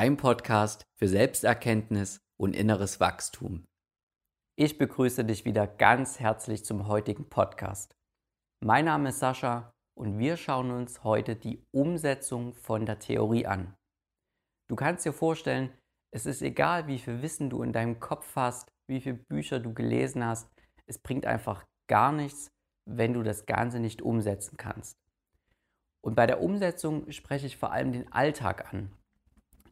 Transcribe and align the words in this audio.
dein 0.00 0.16
Podcast 0.16 0.86
für 0.94 1.08
Selbsterkenntnis 1.08 2.22
und 2.38 2.56
inneres 2.56 3.00
Wachstum. 3.00 3.66
Ich 4.56 4.78
begrüße 4.78 5.26
dich 5.26 5.44
wieder 5.44 5.66
ganz 5.66 6.18
herzlich 6.18 6.64
zum 6.64 6.88
heutigen 6.88 7.28
Podcast. 7.28 7.94
Mein 8.64 8.86
Name 8.86 9.10
ist 9.10 9.18
Sascha 9.18 9.74
und 9.94 10.18
wir 10.18 10.38
schauen 10.38 10.70
uns 10.70 11.04
heute 11.04 11.36
die 11.36 11.62
Umsetzung 11.70 12.54
von 12.54 12.86
der 12.86 12.98
Theorie 12.98 13.44
an. 13.44 13.74
Du 14.70 14.74
kannst 14.74 15.04
dir 15.04 15.12
vorstellen, 15.12 15.70
es 16.14 16.24
ist 16.24 16.40
egal, 16.40 16.86
wie 16.86 16.98
viel 16.98 17.20
Wissen 17.20 17.50
du 17.50 17.62
in 17.62 17.74
deinem 17.74 18.00
Kopf 18.00 18.36
hast, 18.36 18.72
wie 18.88 19.02
viele 19.02 19.16
Bücher 19.28 19.60
du 19.60 19.74
gelesen 19.74 20.24
hast, 20.24 20.50
es 20.86 20.98
bringt 20.98 21.26
einfach 21.26 21.66
gar 21.88 22.10
nichts, 22.10 22.50
wenn 22.86 23.12
du 23.12 23.22
das 23.22 23.44
Ganze 23.44 23.78
nicht 23.80 24.00
umsetzen 24.00 24.56
kannst. 24.56 24.96
Und 26.02 26.14
bei 26.14 26.26
der 26.26 26.40
Umsetzung 26.40 27.12
spreche 27.12 27.46
ich 27.46 27.58
vor 27.58 27.72
allem 27.72 27.92
den 27.92 28.10
Alltag 28.10 28.72
an. 28.72 28.96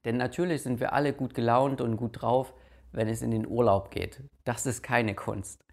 Denn 0.04 0.16
natürlich 0.16 0.62
sind 0.62 0.80
wir 0.80 0.92
alle 0.92 1.12
gut 1.12 1.34
gelaunt 1.34 1.80
und 1.80 1.96
gut 1.96 2.22
drauf, 2.22 2.54
wenn 2.92 3.08
es 3.08 3.22
in 3.22 3.30
den 3.30 3.46
Urlaub 3.46 3.90
geht. 3.90 4.22
Das 4.44 4.66
ist 4.66 4.82
keine 4.82 5.14
Kunst. 5.14 5.64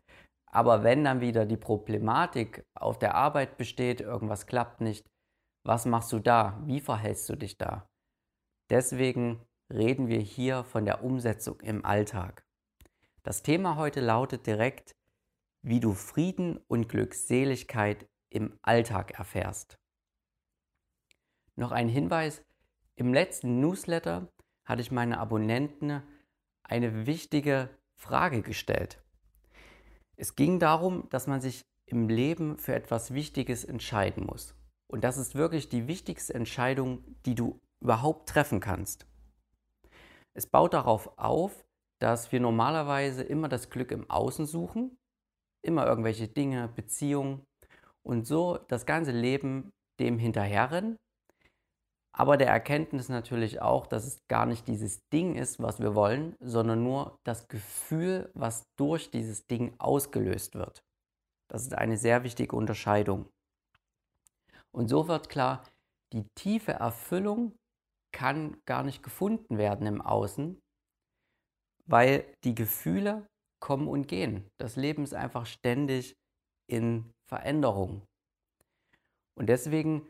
Aber 0.47 0.83
wenn 0.83 1.03
dann 1.03 1.21
wieder 1.21 1.45
die 1.45 1.57
Problematik 1.57 2.65
auf 2.75 2.97
der 2.97 3.15
Arbeit 3.15 3.57
besteht, 3.57 4.01
irgendwas 4.01 4.47
klappt 4.47 4.81
nicht, 4.81 5.05
was 5.63 5.85
machst 5.85 6.11
du 6.11 6.19
da? 6.19 6.61
Wie 6.65 6.79
verhältst 6.79 7.27
du 7.29 7.35
dich 7.35 7.57
da? 7.57 7.87
Deswegen 8.69 9.41
reden 9.73 10.07
wir 10.07 10.19
hier 10.19 10.63
von 10.63 10.85
der 10.85 11.03
Umsetzung 11.03 11.59
im 11.61 11.83
Alltag. 11.83 12.45
Das 13.23 13.41
Thema 13.41 13.75
heute 13.75 14.01
lautet 14.01 14.45
direkt, 14.45 14.95
wie 15.63 15.79
du 15.79 15.93
Frieden 15.93 16.57
und 16.67 16.87
Glückseligkeit 16.87 18.07
im 18.29 18.57
Alltag 18.61 19.17
erfährst. 19.17 19.79
Noch 21.55 21.71
ein 21.71 21.89
Hinweis, 21.89 22.43
im 22.95 23.13
letzten 23.13 23.59
Newsletter 23.59 24.29
hatte 24.65 24.81
ich 24.81 24.91
meine 24.91 25.19
Abonnenten 25.19 26.01
eine 26.63 27.05
wichtige 27.05 27.69
Frage 27.95 28.41
gestellt. 28.41 29.01
Es 30.17 30.35
ging 30.35 30.59
darum, 30.59 31.07
dass 31.09 31.27
man 31.27 31.41
sich 31.41 31.61
im 31.85 32.09
Leben 32.09 32.57
für 32.57 32.73
etwas 32.73 33.13
Wichtiges 33.13 33.63
entscheiden 33.63 34.25
muss. 34.25 34.55
Und 34.87 35.03
das 35.03 35.17
ist 35.17 35.35
wirklich 35.35 35.69
die 35.69 35.87
wichtigste 35.87 36.33
Entscheidung, 36.33 37.03
die 37.25 37.35
du 37.35 37.59
überhaupt 37.81 38.29
treffen 38.29 38.59
kannst. 38.59 39.05
Es 40.33 40.47
baut 40.47 40.73
darauf 40.73 41.17
auf, 41.17 41.65
dass 41.99 42.31
wir 42.31 42.39
normalerweise 42.39 43.23
immer 43.23 43.49
das 43.49 43.69
Glück 43.69 43.91
im 43.91 44.09
Außen 44.09 44.45
suchen, 44.45 44.97
immer 45.61 45.85
irgendwelche 45.85 46.27
Dinge, 46.27 46.69
Beziehungen 46.69 47.45
und 48.03 48.25
so 48.25 48.57
das 48.67 48.85
ganze 48.85 49.11
Leben 49.11 49.71
dem 49.99 50.19
hinterherrennen 50.19 50.97
aber 52.17 52.37
der 52.37 52.47
Erkenntnis 52.47 53.09
natürlich 53.09 53.61
auch, 53.61 53.87
dass 53.87 54.05
es 54.05 54.25
gar 54.29 54.45
nicht 54.45 54.69
dieses 54.69 55.05
Ding 55.09 55.35
ist, 55.35 55.61
was 55.61 55.81
wir 55.81 55.95
wollen, 55.95 56.33
sondern 56.39 56.81
nur 56.81 57.19
das 57.25 57.49
Gefühl, 57.49 58.31
was 58.33 58.63
durch 58.77 59.11
dieses 59.11 59.47
Ding 59.47 59.75
ausgelöst 59.79 60.55
wird. 60.55 60.81
Das 61.49 61.63
ist 61.63 61.73
eine 61.73 61.97
sehr 61.97 62.23
wichtige 62.23 62.55
Unterscheidung. 62.55 63.27
Und 64.71 64.87
so 64.87 65.09
wird 65.09 65.27
klar, 65.27 65.63
die 66.13 66.25
tiefe 66.35 66.71
Erfüllung 66.71 67.57
kann 68.13 68.61
gar 68.63 68.83
nicht 68.83 69.03
gefunden 69.03 69.57
werden 69.57 69.85
im 69.85 70.01
Außen, 70.01 70.57
weil 71.85 72.33
die 72.45 72.55
Gefühle 72.55 73.27
kommen 73.59 73.89
und 73.89 74.07
gehen. 74.07 74.49
Das 74.57 74.77
Leben 74.77 75.03
ist 75.03 75.13
einfach 75.13 75.45
ständig 75.45 76.15
in 76.71 77.11
Veränderung. 77.27 78.03
Und 79.37 79.47
deswegen 79.47 80.09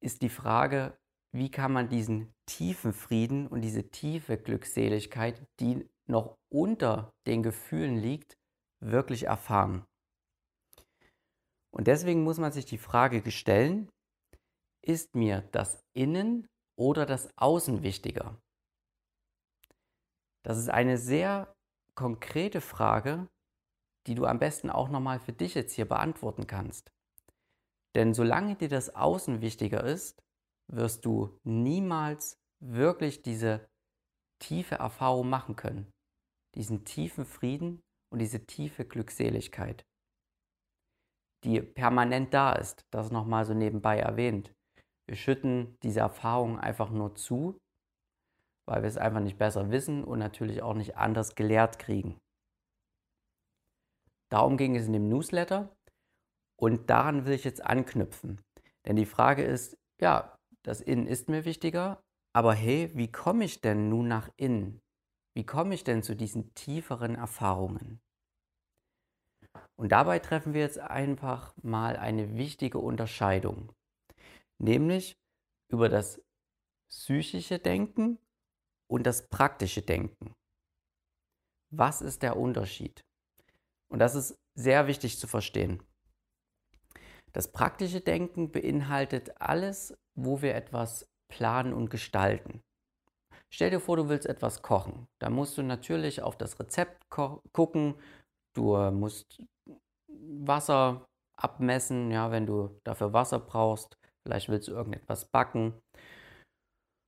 ist 0.00 0.22
die 0.22 0.28
Frage, 0.28 0.98
wie 1.32 1.50
kann 1.50 1.72
man 1.72 1.88
diesen 1.88 2.32
tiefen 2.46 2.92
Frieden 2.92 3.46
und 3.46 3.62
diese 3.62 3.90
tiefe 3.90 4.36
Glückseligkeit, 4.36 5.42
die 5.60 5.88
noch 6.06 6.36
unter 6.50 7.12
den 7.26 7.42
Gefühlen 7.42 7.96
liegt, 7.96 8.36
wirklich 8.80 9.24
erfahren. 9.24 9.84
Und 11.74 11.86
deswegen 11.86 12.22
muss 12.22 12.38
man 12.38 12.52
sich 12.52 12.66
die 12.66 12.78
Frage 12.78 13.30
stellen, 13.30 13.90
ist 14.84 15.14
mir 15.14 15.48
das 15.52 15.82
Innen 15.94 16.46
oder 16.76 17.06
das 17.06 17.30
Außen 17.38 17.82
wichtiger? 17.82 18.38
Das 20.44 20.58
ist 20.58 20.68
eine 20.68 20.98
sehr 20.98 21.54
konkrete 21.94 22.60
Frage, 22.60 23.28
die 24.06 24.14
du 24.14 24.26
am 24.26 24.38
besten 24.38 24.70
auch 24.70 24.88
nochmal 24.88 25.20
für 25.20 25.32
dich 25.32 25.54
jetzt 25.54 25.72
hier 25.72 25.86
beantworten 25.86 26.46
kannst. 26.46 26.92
Denn 27.94 28.12
solange 28.12 28.56
dir 28.56 28.68
das 28.68 28.94
Außen 28.94 29.40
wichtiger 29.40 29.84
ist, 29.84 30.22
wirst 30.72 31.04
du 31.04 31.38
niemals 31.44 32.36
wirklich 32.60 33.22
diese 33.22 33.68
tiefe 34.40 34.76
Erfahrung 34.76 35.28
machen 35.28 35.56
können. 35.56 35.90
Diesen 36.54 36.84
tiefen 36.84 37.24
Frieden 37.24 37.80
und 38.12 38.18
diese 38.18 38.44
tiefe 38.44 38.84
Glückseligkeit, 38.84 39.84
die 41.44 41.60
permanent 41.60 42.34
da 42.34 42.52
ist. 42.52 42.82
Das 42.92 43.10
nochmal 43.10 43.44
so 43.44 43.54
nebenbei 43.54 43.98
erwähnt. 43.98 44.52
Wir 45.08 45.16
schütten 45.16 45.76
diese 45.82 46.00
Erfahrung 46.00 46.58
einfach 46.58 46.90
nur 46.90 47.14
zu, 47.14 47.58
weil 48.68 48.82
wir 48.82 48.88
es 48.88 48.96
einfach 48.96 49.20
nicht 49.20 49.38
besser 49.38 49.70
wissen 49.70 50.04
und 50.04 50.18
natürlich 50.18 50.62
auch 50.62 50.74
nicht 50.74 50.96
anders 50.96 51.34
gelehrt 51.34 51.78
kriegen. 51.78 52.18
Darum 54.30 54.56
ging 54.56 54.76
es 54.76 54.86
in 54.86 54.92
dem 54.92 55.08
Newsletter 55.08 55.74
und 56.58 56.88
daran 56.88 57.26
will 57.26 57.34
ich 57.34 57.44
jetzt 57.44 57.64
anknüpfen. 57.64 58.40
Denn 58.86 58.96
die 58.96 59.06
Frage 59.06 59.42
ist, 59.42 59.76
ja, 60.00 60.34
das 60.62 60.80
Innen 60.80 61.06
ist 61.06 61.28
mir 61.28 61.44
wichtiger, 61.44 62.02
aber 62.32 62.54
hey, 62.54 62.90
wie 62.94 63.10
komme 63.10 63.44
ich 63.44 63.60
denn 63.60 63.88
nun 63.88 64.08
nach 64.08 64.30
innen? 64.36 64.80
Wie 65.34 65.44
komme 65.44 65.74
ich 65.74 65.84
denn 65.84 66.02
zu 66.02 66.14
diesen 66.14 66.54
tieferen 66.54 67.14
Erfahrungen? 67.14 68.00
Und 69.76 69.92
dabei 69.92 70.18
treffen 70.18 70.54
wir 70.54 70.60
jetzt 70.60 70.78
einfach 70.78 71.54
mal 71.62 71.96
eine 71.96 72.36
wichtige 72.36 72.78
Unterscheidung, 72.78 73.72
nämlich 74.58 75.18
über 75.68 75.88
das 75.88 76.22
psychische 76.88 77.58
Denken 77.58 78.18
und 78.86 79.04
das 79.04 79.28
praktische 79.28 79.82
Denken. 79.82 80.34
Was 81.70 82.02
ist 82.02 82.22
der 82.22 82.36
Unterschied? 82.36 83.04
Und 83.88 83.98
das 83.98 84.14
ist 84.14 84.38
sehr 84.54 84.86
wichtig 84.86 85.18
zu 85.18 85.26
verstehen. 85.26 85.82
Das 87.32 87.50
praktische 87.50 88.00
Denken 88.00 88.52
beinhaltet 88.52 89.40
alles, 89.40 89.96
wo 90.14 90.42
wir 90.42 90.54
etwas 90.54 91.08
planen 91.28 91.72
und 91.72 91.90
gestalten. 91.90 92.60
Stell 93.54 93.70
dir 93.70 93.80
vor, 93.80 93.96
du 93.96 94.08
willst 94.08 94.26
etwas 94.26 94.62
kochen. 94.62 95.06
Da 95.20 95.30
musst 95.30 95.56
du 95.58 95.62
natürlich 95.62 96.22
auf 96.22 96.36
das 96.36 96.58
Rezept 96.58 97.08
gucken. 97.10 97.94
Du 98.54 98.76
musst 98.90 99.42
Wasser 100.08 101.06
abmessen, 101.36 102.10
ja, 102.10 102.30
wenn 102.30 102.46
du 102.46 102.78
dafür 102.84 103.12
Wasser 103.12 103.38
brauchst. 103.38 103.96
Vielleicht 104.22 104.48
willst 104.48 104.68
du 104.68 104.72
irgendetwas 104.72 105.26
backen. 105.26 105.74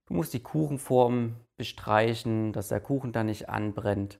Du 0.06 0.14
musst 0.14 0.34
die 0.34 0.42
Kuchenform 0.42 1.36
bestreichen, 1.58 2.52
dass 2.52 2.68
der 2.68 2.80
Kuchen 2.80 3.12
dann 3.12 3.26
nicht 3.26 3.48
anbrennt. 3.48 4.18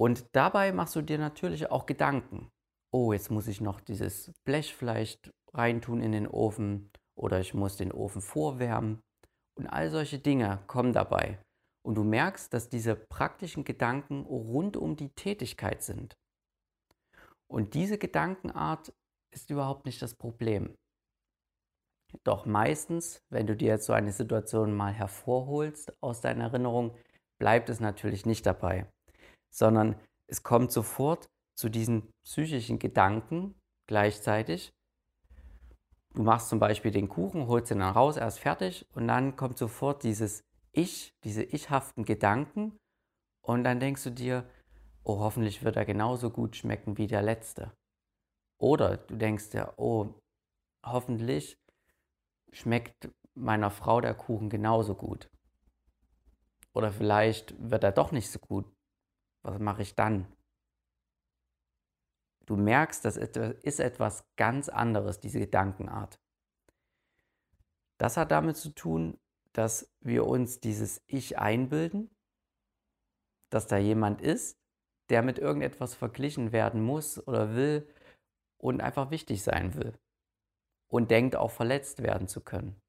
Und 0.00 0.24
dabei 0.32 0.72
machst 0.72 0.96
du 0.96 1.02
dir 1.02 1.18
natürlich 1.18 1.70
auch 1.70 1.86
Gedanken. 1.86 2.50
Oh, 2.94 3.12
jetzt 3.12 3.30
muss 3.30 3.48
ich 3.48 3.60
noch 3.60 3.80
dieses 3.80 4.32
Blech 4.44 4.74
vielleicht 4.74 5.30
reintun 5.54 6.02
in 6.02 6.12
den 6.12 6.28
Ofen 6.28 6.90
oder 7.18 7.40
ich 7.40 7.54
muss 7.54 7.76
den 7.76 7.92
Ofen 7.92 8.20
vorwärmen 8.20 9.00
und 9.58 9.66
all 9.66 9.90
solche 9.90 10.18
Dinge 10.18 10.62
kommen 10.66 10.92
dabei. 10.92 11.38
Und 11.84 11.96
du 11.96 12.04
merkst, 12.04 12.52
dass 12.52 12.68
diese 12.68 12.94
praktischen 12.94 13.64
Gedanken 13.64 14.22
rund 14.22 14.76
um 14.76 14.96
die 14.96 15.08
Tätigkeit 15.08 15.82
sind. 15.82 16.14
Und 17.50 17.74
diese 17.74 17.98
Gedankenart 17.98 18.92
ist 19.34 19.50
überhaupt 19.50 19.84
nicht 19.84 20.00
das 20.00 20.14
Problem. 20.14 20.74
Doch 22.24 22.46
meistens, 22.46 23.22
wenn 23.30 23.46
du 23.46 23.56
dir 23.56 23.68
jetzt 23.68 23.86
so 23.86 23.94
eine 23.94 24.12
Situation 24.12 24.76
mal 24.76 24.92
hervorholst 24.92 25.92
aus 26.02 26.20
deiner 26.20 26.44
Erinnerung, 26.44 26.94
bleibt 27.40 27.68
es 27.68 27.80
natürlich 27.80 28.26
nicht 28.26 28.46
dabei, 28.46 28.86
sondern 29.52 29.98
es 30.30 30.42
kommt 30.42 30.72
sofort 30.72 31.26
zu 31.54 31.68
diesen 31.68 32.10
psychischen 32.24 32.78
Gedanken 32.78 33.54
gleichzeitig 33.86 34.72
Du 36.14 36.22
machst 36.22 36.50
zum 36.50 36.58
Beispiel 36.58 36.90
den 36.90 37.08
Kuchen, 37.08 37.46
holst 37.46 37.70
ihn 37.70 37.78
dann 37.78 37.94
raus, 37.94 38.18
er 38.18 38.28
ist 38.28 38.38
fertig 38.38 38.86
und 38.94 39.08
dann 39.08 39.34
kommt 39.34 39.56
sofort 39.56 40.02
dieses 40.02 40.44
Ich, 40.72 41.14
diese 41.24 41.42
ichhaften 41.42 42.04
Gedanken 42.04 42.76
und 43.40 43.64
dann 43.64 43.80
denkst 43.80 44.04
du 44.04 44.10
dir, 44.10 44.48
oh, 45.04 45.20
hoffentlich 45.20 45.64
wird 45.64 45.76
er 45.76 45.86
genauso 45.86 46.30
gut 46.30 46.56
schmecken 46.56 46.98
wie 46.98 47.06
der 47.06 47.22
letzte. 47.22 47.72
Oder 48.58 48.98
du 48.98 49.16
denkst 49.16 49.50
dir, 49.50 49.72
oh, 49.78 50.14
hoffentlich 50.84 51.56
schmeckt 52.52 53.10
meiner 53.34 53.70
Frau 53.70 54.02
der 54.02 54.14
Kuchen 54.14 54.50
genauso 54.50 54.94
gut. 54.94 55.30
Oder 56.74 56.92
vielleicht 56.92 57.54
wird 57.58 57.84
er 57.84 57.92
doch 57.92 58.12
nicht 58.12 58.30
so 58.30 58.38
gut. 58.38 58.66
Was 59.42 59.58
mache 59.58 59.82
ich 59.82 59.94
dann? 59.94 60.26
Du 62.46 62.56
merkst, 62.56 63.04
das 63.04 63.16
ist 63.16 63.80
etwas 63.80 64.24
ganz 64.36 64.68
anderes, 64.68 65.20
diese 65.20 65.38
Gedankenart. 65.38 66.20
Das 67.98 68.16
hat 68.16 68.30
damit 68.30 68.56
zu 68.56 68.70
tun, 68.70 69.18
dass 69.52 69.92
wir 70.00 70.26
uns 70.26 70.60
dieses 70.60 71.02
Ich 71.06 71.38
einbilden, 71.38 72.10
dass 73.50 73.66
da 73.66 73.76
jemand 73.76 74.20
ist, 74.20 74.58
der 75.08 75.22
mit 75.22 75.38
irgendetwas 75.38 75.94
verglichen 75.94 76.52
werden 76.52 76.82
muss 76.82 77.24
oder 77.26 77.54
will 77.54 77.86
und 78.58 78.80
einfach 78.80 79.10
wichtig 79.10 79.42
sein 79.42 79.74
will 79.74 79.98
und 80.88 81.10
denkt 81.10 81.36
auch 81.36 81.50
verletzt 81.50 82.02
werden 82.02 82.28
zu 82.28 82.40
können. 82.40 82.80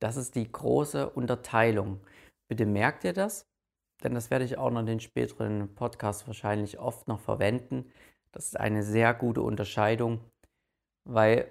Das 0.00 0.16
ist 0.16 0.34
die 0.34 0.50
große 0.50 1.10
Unterteilung. 1.10 2.00
Bitte 2.48 2.66
merkt 2.66 3.04
ihr 3.04 3.12
das, 3.12 3.49
denn 4.02 4.14
das 4.14 4.30
werde 4.30 4.44
ich 4.44 4.58
auch 4.58 4.70
noch 4.70 4.80
in 4.80 4.86
den 4.86 5.00
späteren 5.00 5.74
Podcasts 5.74 6.26
wahrscheinlich 6.26 6.78
oft 6.78 7.08
noch 7.08 7.20
verwenden. 7.20 7.90
Das 8.32 8.46
ist 8.46 8.58
eine 8.58 8.82
sehr 8.82 9.14
gute 9.14 9.42
Unterscheidung, 9.42 10.20
weil 11.04 11.50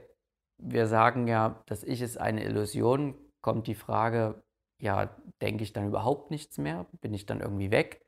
wir 0.57 0.88
sagen 0.88 1.28
ja, 1.28 1.62
das 1.68 1.84
Ich 1.84 2.01
ist 2.01 2.18
eine 2.18 2.44
Illusion, 2.44 3.16
kommt 3.42 3.68
die 3.68 3.75
Frage, 3.75 4.42
ja, 4.81 5.16
denke 5.42 5.63
ich 5.63 5.74
dann 5.74 5.88
überhaupt 5.88 6.31
nichts 6.31 6.57
mehr? 6.57 6.86
Bin 7.01 7.13
ich 7.13 7.25
dann 7.25 7.42
irgendwie 7.42 7.72
weg? 7.72 8.01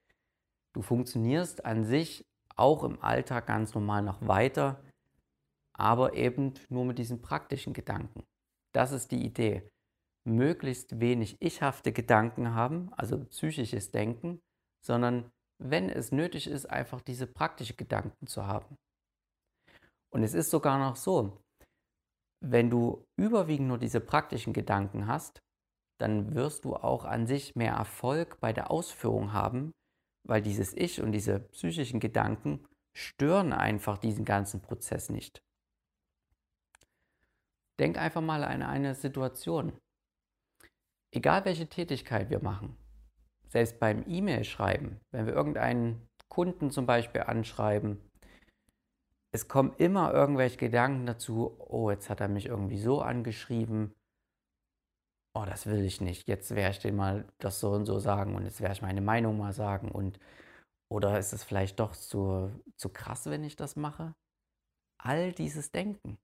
Du 0.73 0.81
funktionierst 0.81 1.65
an 1.65 1.83
sich 1.83 2.25
auch 2.55 2.83
im 2.83 3.01
Alltag 3.01 3.47
ganz 3.47 3.73
normal 3.73 4.01
noch 4.03 4.25
weiter, 4.27 4.83
aber 5.73 6.13
eben 6.13 6.53
nur 6.69 6.85
mit 6.85 6.97
diesen 6.97 7.21
praktischen 7.21 7.73
Gedanken. 7.73 8.23
Das 8.73 8.91
ist 8.91 9.11
die 9.11 9.25
Idee. 9.25 9.69
Möglichst 10.23 10.99
wenig 10.99 11.41
ichhafte 11.41 11.91
Gedanken 11.91 12.53
haben, 12.53 12.93
also 12.93 13.25
psychisches 13.25 13.91
Denken, 13.91 14.39
sondern 14.85 15.31
wenn 15.59 15.89
es 15.89 16.11
nötig 16.11 16.47
ist, 16.47 16.65
einfach 16.67 17.01
diese 17.01 17.27
praktischen 17.27 17.77
Gedanken 17.77 18.27
zu 18.27 18.45
haben. 18.47 18.75
Und 20.13 20.23
es 20.23 20.33
ist 20.33 20.49
sogar 20.49 20.77
noch 20.77 20.95
so, 20.95 21.41
wenn 22.43 22.69
du 22.69 23.05
überwiegend 23.17 23.67
nur 23.67 23.77
diese 23.77 24.01
praktischen 24.01 24.53
Gedanken 24.53 25.07
hast, 25.07 25.41
dann 25.99 26.33
wirst 26.33 26.65
du 26.65 26.75
auch 26.75 27.05
an 27.05 27.27
sich 27.27 27.55
mehr 27.55 27.73
Erfolg 27.73 28.39
bei 28.39 28.53
der 28.53 28.71
Ausführung 28.71 29.33
haben, 29.33 29.71
weil 30.27 30.41
dieses 30.41 30.73
Ich 30.73 31.01
und 31.01 31.11
diese 31.11 31.39
psychischen 31.39 31.99
Gedanken 31.99 32.65
stören 32.97 33.53
einfach 33.53 33.97
diesen 33.97 34.25
ganzen 34.25 34.61
Prozess 34.61 35.09
nicht. 35.09 35.41
Denk 37.79 37.97
einfach 37.97 38.21
mal 38.21 38.43
an 38.43 38.63
eine 38.63 38.95
Situation. 38.95 39.73
Egal 41.11 41.45
welche 41.45 41.67
Tätigkeit 41.67 42.29
wir 42.29 42.41
machen, 42.41 42.77
selbst 43.47 43.79
beim 43.79 44.03
E-Mail 44.07 44.43
schreiben, 44.43 44.99
wenn 45.11 45.25
wir 45.25 45.33
irgendeinen 45.33 46.07
Kunden 46.29 46.71
zum 46.71 46.85
Beispiel 46.85 47.21
anschreiben 47.21 47.99
es 49.31 49.47
kommen 49.47 49.73
immer 49.77 50.13
irgendwelche 50.13 50.57
Gedanken 50.57 51.05
dazu, 51.05 51.55
oh, 51.59 51.89
jetzt 51.89 52.09
hat 52.09 52.19
er 52.19 52.27
mich 52.27 52.47
irgendwie 52.47 52.79
so 52.79 53.01
angeschrieben, 53.01 53.95
oh, 55.33 55.45
das 55.45 55.65
will 55.65 55.85
ich 55.85 56.01
nicht, 56.01 56.27
jetzt 56.27 56.53
werde 56.53 56.71
ich 56.71 56.79
dem 56.79 56.97
mal 56.97 57.25
das 57.39 57.61
so 57.61 57.71
und 57.71 57.85
so 57.85 57.99
sagen 57.99 58.35
und 58.35 58.43
jetzt 58.43 58.59
werde 58.59 58.73
ich 58.73 58.81
meine 58.81 59.01
Meinung 59.01 59.37
mal 59.37 59.53
sagen 59.53 59.89
und 59.89 60.19
oder 60.91 61.17
ist 61.17 61.31
es 61.31 61.45
vielleicht 61.45 61.79
doch 61.79 61.95
zu, 61.95 62.51
zu 62.75 62.89
krass, 62.89 63.25
wenn 63.27 63.45
ich 63.45 63.55
das 63.55 63.77
mache? 63.77 64.13
All 65.01 65.31
dieses 65.31 65.71
Denken. 65.71 66.17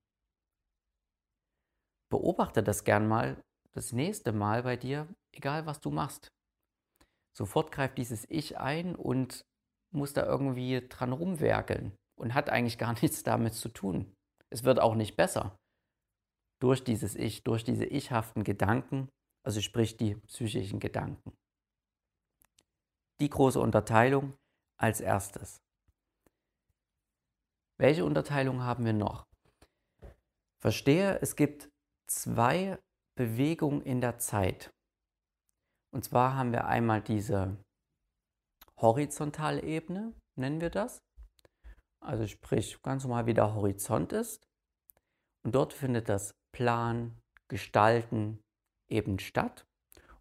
Beobachte 2.10 2.64
das 2.64 2.84
gern 2.84 3.08
mal 3.08 3.42
das 3.74 3.92
nächste 3.92 4.32
Mal 4.32 4.64
bei 4.64 4.76
dir, 4.76 5.08
egal 5.32 5.66
was 5.66 5.80
du 5.80 5.92
machst. 5.92 6.32
Sofort 7.36 7.72
greift 7.72 7.98
dieses 7.98 8.26
Ich 8.30 8.58
ein 8.58 8.96
und 8.96 9.46
muss 9.94 10.14
da 10.14 10.26
irgendwie 10.26 10.88
dran 10.88 11.14
rumwerkeln 11.14 11.96
und 12.20 12.34
hat 12.34 12.50
eigentlich 12.50 12.78
gar 12.78 12.94
nichts 13.02 13.24
damit 13.24 13.54
zu 13.54 13.70
tun. 13.70 14.14
Es 14.50 14.64
wird 14.64 14.80
auch 14.80 14.96
nicht 14.96 15.16
besser 15.16 15.58
durch 16.60 16.84
dieses 16.84 17.16
Ich, 17.16 17.44
durch 17.44 17.64
diese 17.64 17.86
ichhaften 17.86 18.44
Gedanken, 18.44 19.10
also 19.44 19.62
sprich 19.62 19.98
die 19.98 20.16
psychischen 20.16 20.80
Gedanken. 20.80 21.34
Die 23.20 23.30
große 23.30 23.60
Unterteilung 23.60 24.36
als 24.80 25.02
erstes. 25.02 25.62
Welche 27.80 28.06
Unterteilung 28.06 28.64
haben 28.64 28.86
wir 28.86 28.94
noch? 28.94 29.28
Verstehe, 30.60 31.20
es 31.22 31.36
gibt 31.36 31.70
zwei 32.08 32.80
Bewegungen 33.18 33.82
in 33.82 34.00
der 34.00 34.20
Zeit. 34.20 34.70
Und 35.94 36.06
zwar 36.06 36.36
haben 36.36 36.54
wir 36.54 36.68
einmal 36.68 37.02
diese 37.02 37.58
horizontale 38.80 39.62
Ebene, 39.64 40.14
nennen 40.38 40.62
wir 40.62 40.70
das 40.70 41.02
also 42.08 42.26
sprich 42.28 42.82
ganz 42.82 43.04
normal 43.04 43.26
wie 43.26 43.34
der 43.34 43.54
Horizont 43.54 44.14
ist. 44.14 44.48
Und 45.44 45.56
dort 45.56 45.74
findet 45.74 46.10
das 46.10 46.34
Plan, 46.54 47.20
Gestalten 47.48 48.42
eben 48.90 49.20
statt. 49.20 49.66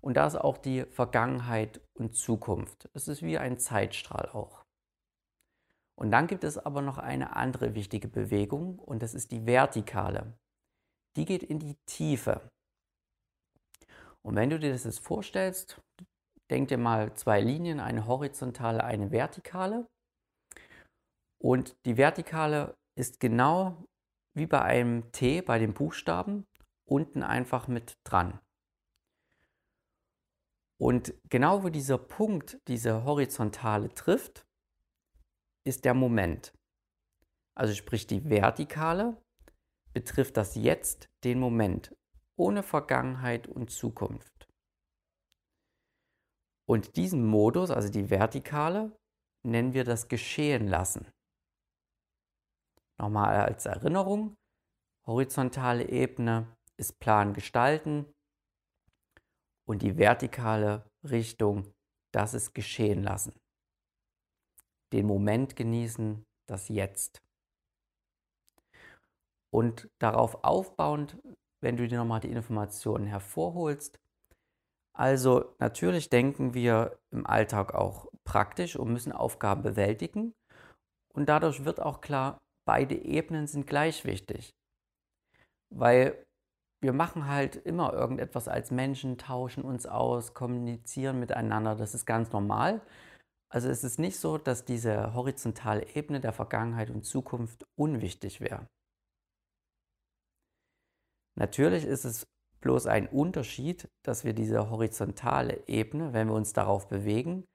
Und 0.01 0.17
da 0.17 0.27
ist 0.27 0.37
auch 0.37 0.59
die 0.59 0.85
Vergangenheit 0.85 1.81
und 1.95 2.15
Zukunft. 2.15 2.89
Es 2.93 3.09
ist 3.09 3.23
wie 3.23 3.39
ein 3.39 3.59
Zeitstrahl 3.59 4.29
auch. 4.29 4.65
Und 5.99 6.11
dann 6.11 6.27
gibt 6.27 6.45
es 6.45 6.59
aber 6.59 6.83
noch 6.83 6.99
eine 6.99 7.35
andere 7.35 7.75
wichtige 7.75 8.07
Bewegung 8.07 8.79
und 8.79 9.03
das 9.03 9.15
ist 9.15 9.33
die 9.33 9.47
vertikale. 9.47 10.39
Die 11.17 11.25
geht 11.25 11.43
in 11.43 11.59
die 11.59 11.77
Tiefe. 11.87 12.49
Und 14.27 14.35
wenn 14.35 14.51
du 14.51 14.59
dir 14.59 14.73
das 14.73 14.83
jetzt 14.83 14.99
vorstellst, 14.99 15.81
denk 16.51 16.67
dir 16.67 16.79
mal 16.79 17.15
zwei 17.15 17.41
Linien, 17.41 17.79
eine 17.79 18.09
horizontale, 18.09 18.83
eine 18.83 19.13
vertikale. 19.13 19.87
Und 21.41 21.77
die 21.87 21.97
Vertikale 21.97 22.77
ist 22.99 23.21
genau 23.21 23.87
wie 24.35 24.47
bei 24.47 24.63
einem 24.63 25.13
T, 25.13 25.43
bei 25.43 25.61
den 25.61 25.75
Buchstaben, 25.75 26.45
unten 26.89 27.23
einfach 27.23 27.69
mit 27.69 27.95
dran. 28.03 28.41
Und 30.81 31.15
genau 31.31 31.63
wo 31.63 31.69
dieser 31.69 31.97
Punkt, 31.97 32.61
diese 32.67 33.05
Horizontale 33.05 33.95
trifft, 33.95 34.45
ist 35.65 35.85
der 35.85 35.95
Moment. 35.95 36.53
Also 37.57 37.75
sprich 37.75 38.09
die 38.09 38.29
Vertikale 38.29 39.17
betrifft 39.95 40.37
das 40.37 40.57
Jetzt, 40.57 41.09
den 41.23 41.39
Moment, 41.39 41.95
ohne 42.37 42.63
Vergangenheit 42.63 43.47
und 43.47 43.71
Zukunft. 43.71 44.49
Und 46.69 46.97
diesen 46.97 47.27
Modus, 47.27 47.71
also 47.71 47.89
die 47.89 48.11
Vertikale, 48.11 48.97
nennen 49.45 49.73
wir 49.73 49.85
das 49.85 50.09
Geschehen 50.09 50.67
lassen. 50.67 51.07
Nochmal 52.99 53.37
als 53.37 53.67
Erinnerung, 53.67 54.37
horizontale 55.07 55.89
Ebene 55.89 56.57
ist 56.77 56.99
Plan 56.99 57.35
gestalten 57.35 58.13
und 59.67 59.83
die 59.83 59.97
vertikale 59.97 60.91
Richtung, 61.05 61.73
das 62.13 62.35
ist 62.35 62.55
geschehen 62.55 63.03
lassen. 63.03 63.39
Den 64.93 65.07
Moment 65.07 65.57
genießen, 65.57 66.25
das 66.47 66.69
Jetzt. 66.69 67.21
Und 69.53 69.89
darauf 69.99 70.45
aufbauend, 70.45 71.19
wenn 71.67 71.77
du 71.77 71.89
dir 71.89 71.99
nochmal 71.99 72.21
die 72.21 72.31
Informationen 72.31 73.07
hervorholst, 73.07 73.99
also 74.97 75.57
natürlich 75.59 76.11
denken 76.11 76.55
wir 76.55 76.97
im 77.11 77.27
Alltag 77.27 77.75
auch 77.75 78.07
praktisch 78.23 78.77
und 78.77 78.93
müssen 78.93 79.11
Aufgaben 79.11 79.63
bewältigen. 79.63 80.33
Und 81.13 81.29
dadurch 81.29 81.65
wird 81.65 81.83
auch 81.83 82.01
klar, 82.01 82.39
beide 82.69 82.95
Ebenen 82.95 83.49
sind 83.49 83.67
gleich 83.67 84.05
wichtig. 84.05 84.55
Weil 85.75 86.25
wir 86.81 86.93
machen 86.93 87.27
halt 87.27 87.57
immer 87.57 87.93
irgendetwas 87.93 88.47
als 88.47 88.71
Menschen, 88.71 89.19
tauschen 89.19 89.65
uns 89.65 89.87
aus, 89.87 90.35
kommunizieren 90.35 91.19
miteinander. 91.19 91.75
Das 91.75 91.97
ist 91.97 92.07
ganz 92.07 92.31
normal. 92.31 92.81
Also 93.53 93.69
es 93.69 93.83
ist 93.83 93.99
nicht 93.99 94.21
so, 94.21 94.39
dass 94.39 94.65
diese 94.65 95.15
horizontale 95.15 95.97
Ebene 95.97 96.21
der 96.21 96.33
Vergangenheit 96.33 96.91
und 96.91 97.05
Zukunft 97.05 97.67
unwichtig 97.75 98.41
wäre. 98.41 98.69
Natürlich 101.37 101.85
ist 101.85 102.05
es 102.05 102.27
bloß 102.61 102.87
ein 102.87 103.07
Unterschied, 103.07 103.89
dass 104.03 104.25
wir 104.25 104.33
diese 104.33 104.71
horizontale 104.71 105.63
Ebene, 105.69 106.13
wenn 106.13 106.29
wir 106.29 106.35
uns 106.35 106.53
darauf 106.53 106.89
bewegen, 106.89 107.47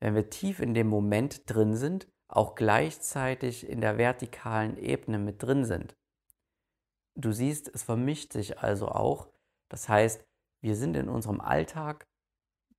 wenn 0.00 0.14
wir 0.14 0.30
tief 0.30 0.60
in 0.60 0.74
dem 0.74 0.88
Moment 0.88 1.42
drin 1.46 1.76
sind, 1.76 2.08
auch 2.28 2.54
gleichzeitig 2.54 3.68
in 3.68 3.80
der 3.80 3.96
vertikalen 3.98 4.76
Ebene 4.76 5.18
mit 5.18 5.42
drin 5.42 5.64
sind. 5.64 5.96
Du 7.16 7.32
siehst, 7.32 7.68
es 7.74 7.82
vermischt 7.82 8.32
sich 8.32 8.58
also 8.58 8.88
auch. 8.88 9.28
Das 9.70 9.88
heißt, 9.88 10.24
wir 10.62 10.76
sind 10.76 10.96
in 10.96 11.08
unserem 11.08 11.40
Alltag, 11.40 12.06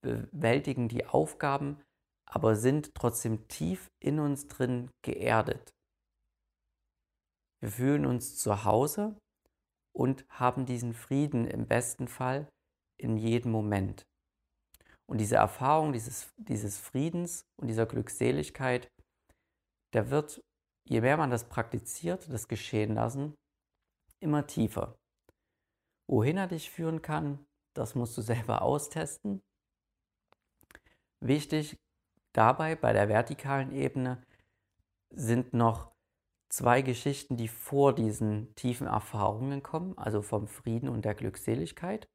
bewältigen 0.01 0.87
die 0.87 1.05
Aufgaben, 1.05 1.81
aber 2.25 2.55
sind 2.55 2.93
trotzdem 2.93 3.47
tief 3.47 3.89
in 3.99 4.19
uns 4.19 4.47
drin 4.47 4.91
geerdet. 5.01 5.73
Wir 7.61 7.71
fühlen 7.71 8.05
uns 8.05 8.37
zu 8.37 8.63
Hause 8.63 9.17
und 9.93 10.25
haben 10.29 10.65
diesen 10.65 10.93
Frieden 10.93 11.45
im 11.45 11.67
besten 11.67 12.07
Fall 12.07 12.47
in 12.97 13.17
jedem 13.17 13.51
Moment. 13.51 14.05
Und 15.07 15.19
diese 15.19 15.37
Erfahrung 15.37 15.93
dieses, 15.93 16.31
dieses 16.37 16.77
Friedens 16.77 17.45
und 17.59 17.67
dieser 17.67 17.85
Glückseligkeit 17.85 18.89
der 19.93 20.09
wird, 20.09 20.43
je 20.85 21.01
mehr 21.01 21.17
man 21.17 21.31
das 21.31 21.49
praktiziert, 21.49 22.31
das 22.31 22.47
geschehen 22.47 22.95
lassen, 22.95 23.35
immer 24.19 24.45
tiefer. 24.47 24.97
Wohin 26.07 26.37
er 26.37 26.47
dich 26.47 26.69
führen 26.69 27.01
kann, 27.01 27.45
das 27.75 27.95
musst 27.95 28.17
du 28.17 28.21
selber 28.33 28.61
austesten. 28.61 29.41
Wichtig 31.21 31.77
dabei 32.33 32.75
bei 32.75 32.93
der 32.93 33.09
vertikalen 33.09 33.71
Ebene 33.71 34.23
sind 35.11 35.53
noch 35.53 35.91
zwei 36.49 36.81
Geschichten, 36.81 37.37
die 37.37 37.47
vor 37.47 37.93
diesen 37.93 38.53
tiefen 38.55 38.87
Erfahrungen 38.87 39.63
kommen, 39.63 39.97
also 39.97 40.21
vom 40.21 40.47
Frieden 40.47 40.89
und 40.89 41.05
der 41.05 41.15
Glückseligkeit. 41.15 42.07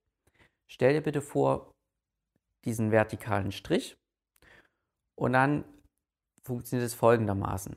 Stell 0.71 0.95
dir 0.95 1.03
bitte 1.03 1.23
vor, 1.23 1.73
diesen 2.65 2.91
vertikalen 2.91 3.53
Strich 3.53 3.97
und 5.17 5.35
dann 5.35 5.65
funktioniert 6.43 6.87
es 6.87 6.95
folgendermaßen. 6.95 7.77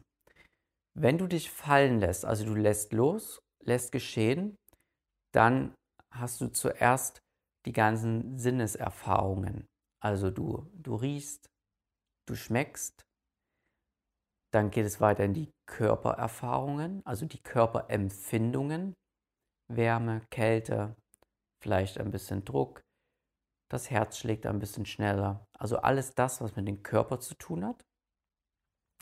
Wenn 0.97 1.17
du 1.17 1.27
dich 1.27 1.51
fallen 1.51 1.99
lässt, 1.99 2.25
also 2.25 2.45
du 2.45 2.55
lässt 2.55 2.93
los, 2.93 3.39
lässt 3.63 3.91
geschehen, 3.91 4.55
dann 5.33 5.75
hast 6.11 6.41
du 6.41 6.47
zuerst 6.47 7.19
die 7.65 7.73
ganzen 7.73 8.37
Sinneserfahrungen. 8.37 9.67
Also 10.01 10.31
du, 10.31 10.69
du 10.73 10.95
riechst, 10.95 11.49
du 12.27 12.35
schmeckst, 12.35 13.03
dann 14.51 14.71
geht 14.71 14.85
es 14.85 15.01
weiter 15.01 15.23
in 15.25 15.33
die 15.33 15.51
Körpererfahrungen, 15.67 17.01
also 17.05 17.25
die 17.25 17.41
Körperempfindungen, 17.41 18.93
Wärme, 19.69 20.21
Kälte, 20.31 20.95
vielleicht 21.61 21.99
ein 21.99 22.11
bisschen 22.11 22.45
Druck, 22.45 22.81
das 23.69 23.89
Herz 23.89 24.17
schlägt 24.17 24.45
ein 24.45 24.59
bisschen 24.59 24.85
schneller. 24.85 25.45
Also 25.57 25.77
alles 25.77 26.15
das, 26.15 26.39
was 26.39 26.55
mit 26.55 26.67
dem 26.67 26.83
Körper 26.83 27.19
zu 27.19 27.35
tun 27.35 27.65
hat. 27.65 27.83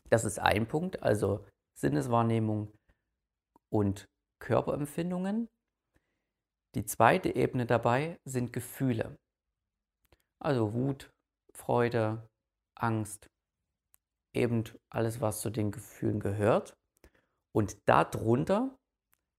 Das 0.10 0.26
ist 0.26 0.40
ein 0.40 0.68
Punkt, 0.68 1.04
also 1.04 1.46
Sinneswahrnehmung 1.78 2.74
und 3.72 4.06
Körperempfindungen. 4.40 5.48
Die 6.76 6.86
zweite 6.86 7.36
Ebene 7.36 7.66
dabei 7.66 8.20
sind 8.26 8.54
Gefühle. 8.54 9.16
Also 10.40 10.74
Wut, 10.74 11.10
Freude, 11.54 12.28
Angst, 12.76 13.28
eben 14.36 14.64
alles, 14.90 15.22
was 15.22 15.42
zu 15.42 15.50
den 15.50 15.72
Gefühlen 15.72 16.20
gehört. 16.20 16.78
Und 17.54 17.78
darunter 17.88 18.78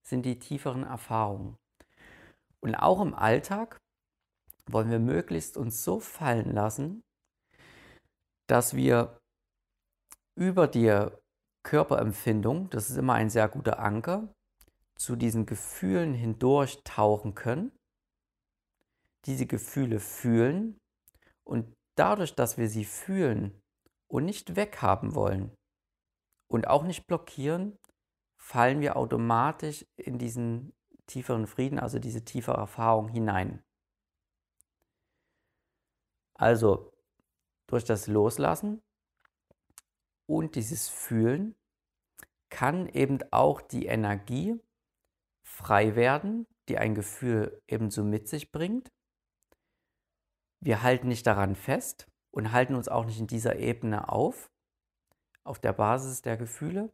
sind 0.07 0.25
die 0.25 0.39
tieferen 0.39 0.85
Erfahrungen. 0.85 1.57
Und 2.61 2.75
auch 2.75 3.01
im 3.01 3.15
Alltag 3.15 3.79
wollen 4.69 4.91
wir 4.91 4.99
möglichst 4.99 5.57
uns 5.57 5.85
so 5.85 6.01
fallen 6.01 6.53
lassen, 6.53 7.03
dass 8.49 8.75
wir 8.75 9.19
über 10.37 10.67
die 10.67 11.09
Körperempfindung, 11.63 12.71
das 12.71 12.91
ist 12.91 12.97
immer 12.97 13.15
ein 13.15 13.31
sehr 13.31 13.49
guter 13.49 13.79
Anker, 13.79 14.33
zu 14.97 15.17
diesen 15.17 15.47
Gefühlen 15.47 16.15
hindurch 16.15 16.83
tauchen 16.85 17.35
können, 17.35 17.73
diese 19.27 19.47
Gefühle 19.47 20.01
fühlen 20.01 20.79
und 21.45 21.75
dadurch, 21.97 22.35
dass 22.35 22.57
wir 22.57 22.69
sie 22.69 22.85
fühlen 22.85 23.61
und 24.09 24.25
nicht 24.25 24.57
weghaben 24.57 25.15
wollen 25.15 25.57
und 26.49 26.69
auch 26.69 26.85
nicht 26.85 27.07
blockieren, 27.07 27.79
fallen 28.37 28.81
wir 28.81 28.97
automatisch 28.97 29.87
in 29.97 30.19
diesen 30.19 30.73
tieferen 31.07 31.47
Frieden, 31.47 31.79
also 31.79 31.99
diese 31.99 32.25
tiefere 32.25 32.57
Erfahrung 32.57 33.09
hinein. 33.09 33.65
Also 36.35 36.93
durch 37.67 37.85
das 37.85 38.07
Loslassen 38.07 38.83
und 40.27 40.55
dieses 40.55 40.89
Fühlen 40.89 41.57
kann 42.51 42.87
eben 42.87 43.21
auch 43.33 43.61
die 43.61 43.87
Energie 43.87 44.61
frei 45.43 45.97
werden, 45.97 46.47
die 46.69 46.79
ein 46.79 46.95
Gefühl 46.95 47.63
ebenso 47.67 48.05
mit 48.05 48.29
sich 48.29 48.53
bringt. 48.53 48.93
Wir 50.61 50.83
halten 50.83 51.09
nicht 51.09 51.27
daran 51.27 51.55
fest 51.55 52.09
und 52.31 52.53
halten 52.53 52.75
uns 52.75 52.89
auch 52.89 53.05
nicht 53.05 53.19
in 53.19 53.27
dieser 53.27 53.57
Ebene 53.57 54.09
auf, 54.09 54.51
auf 55.45 55.59
der 55.59 55.73
Basis 55.73 56.23
der 56.23 56.37
Gefühle, 56.37 56.93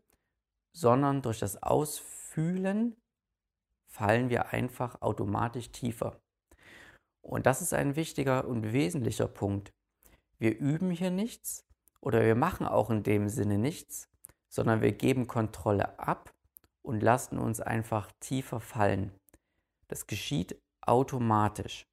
sondern 0.73 1.23
durch 1.23 1.39
das 1.39 1.62
Ausfühlen 1.62 2.97
fallen 3.87 4.31
wir 4.31 4.53
einfach 4.53 5.01
automatisch 5.03 5.71
tiefer. 5.71 6.21
Und 7.21 7.47
das 7.47 7.62
ist 7.62 7.75
ein 7.75 7.97
wichtiger 7.97 8.47
und 8.47 8.73
wesentlicher 8.73 9.29
Punkt. 9.29 9.73
Wir 10.39 10.59
üben 10.59 10.91
hier 10.91 11.11
nichts 11.11 11.65
oder 12.01 12.23
wir 12.23 12.35
machen 12.35 12.67
auch 12.67 12.91
in 12.91 13.03
dem 13.03 13.29
Sinne 13.29 13.59
nichts, 13.59 14.09
sondern 14.49 14.81
wir 14.81 14.93
geben 14.93 15.29
Kontrolle 15.29 15.99
ab 15.99 16.35
und 16.83 17.01
lassen 17.01 17.39
uns 17.39 17.61
einfach 17.61 18.11
tiefer 18.21 18.61
fallen. 18.61 19.12
Das 19.89 20.07
geschieht 20.07 20.61
automatisch. 20.81 21.87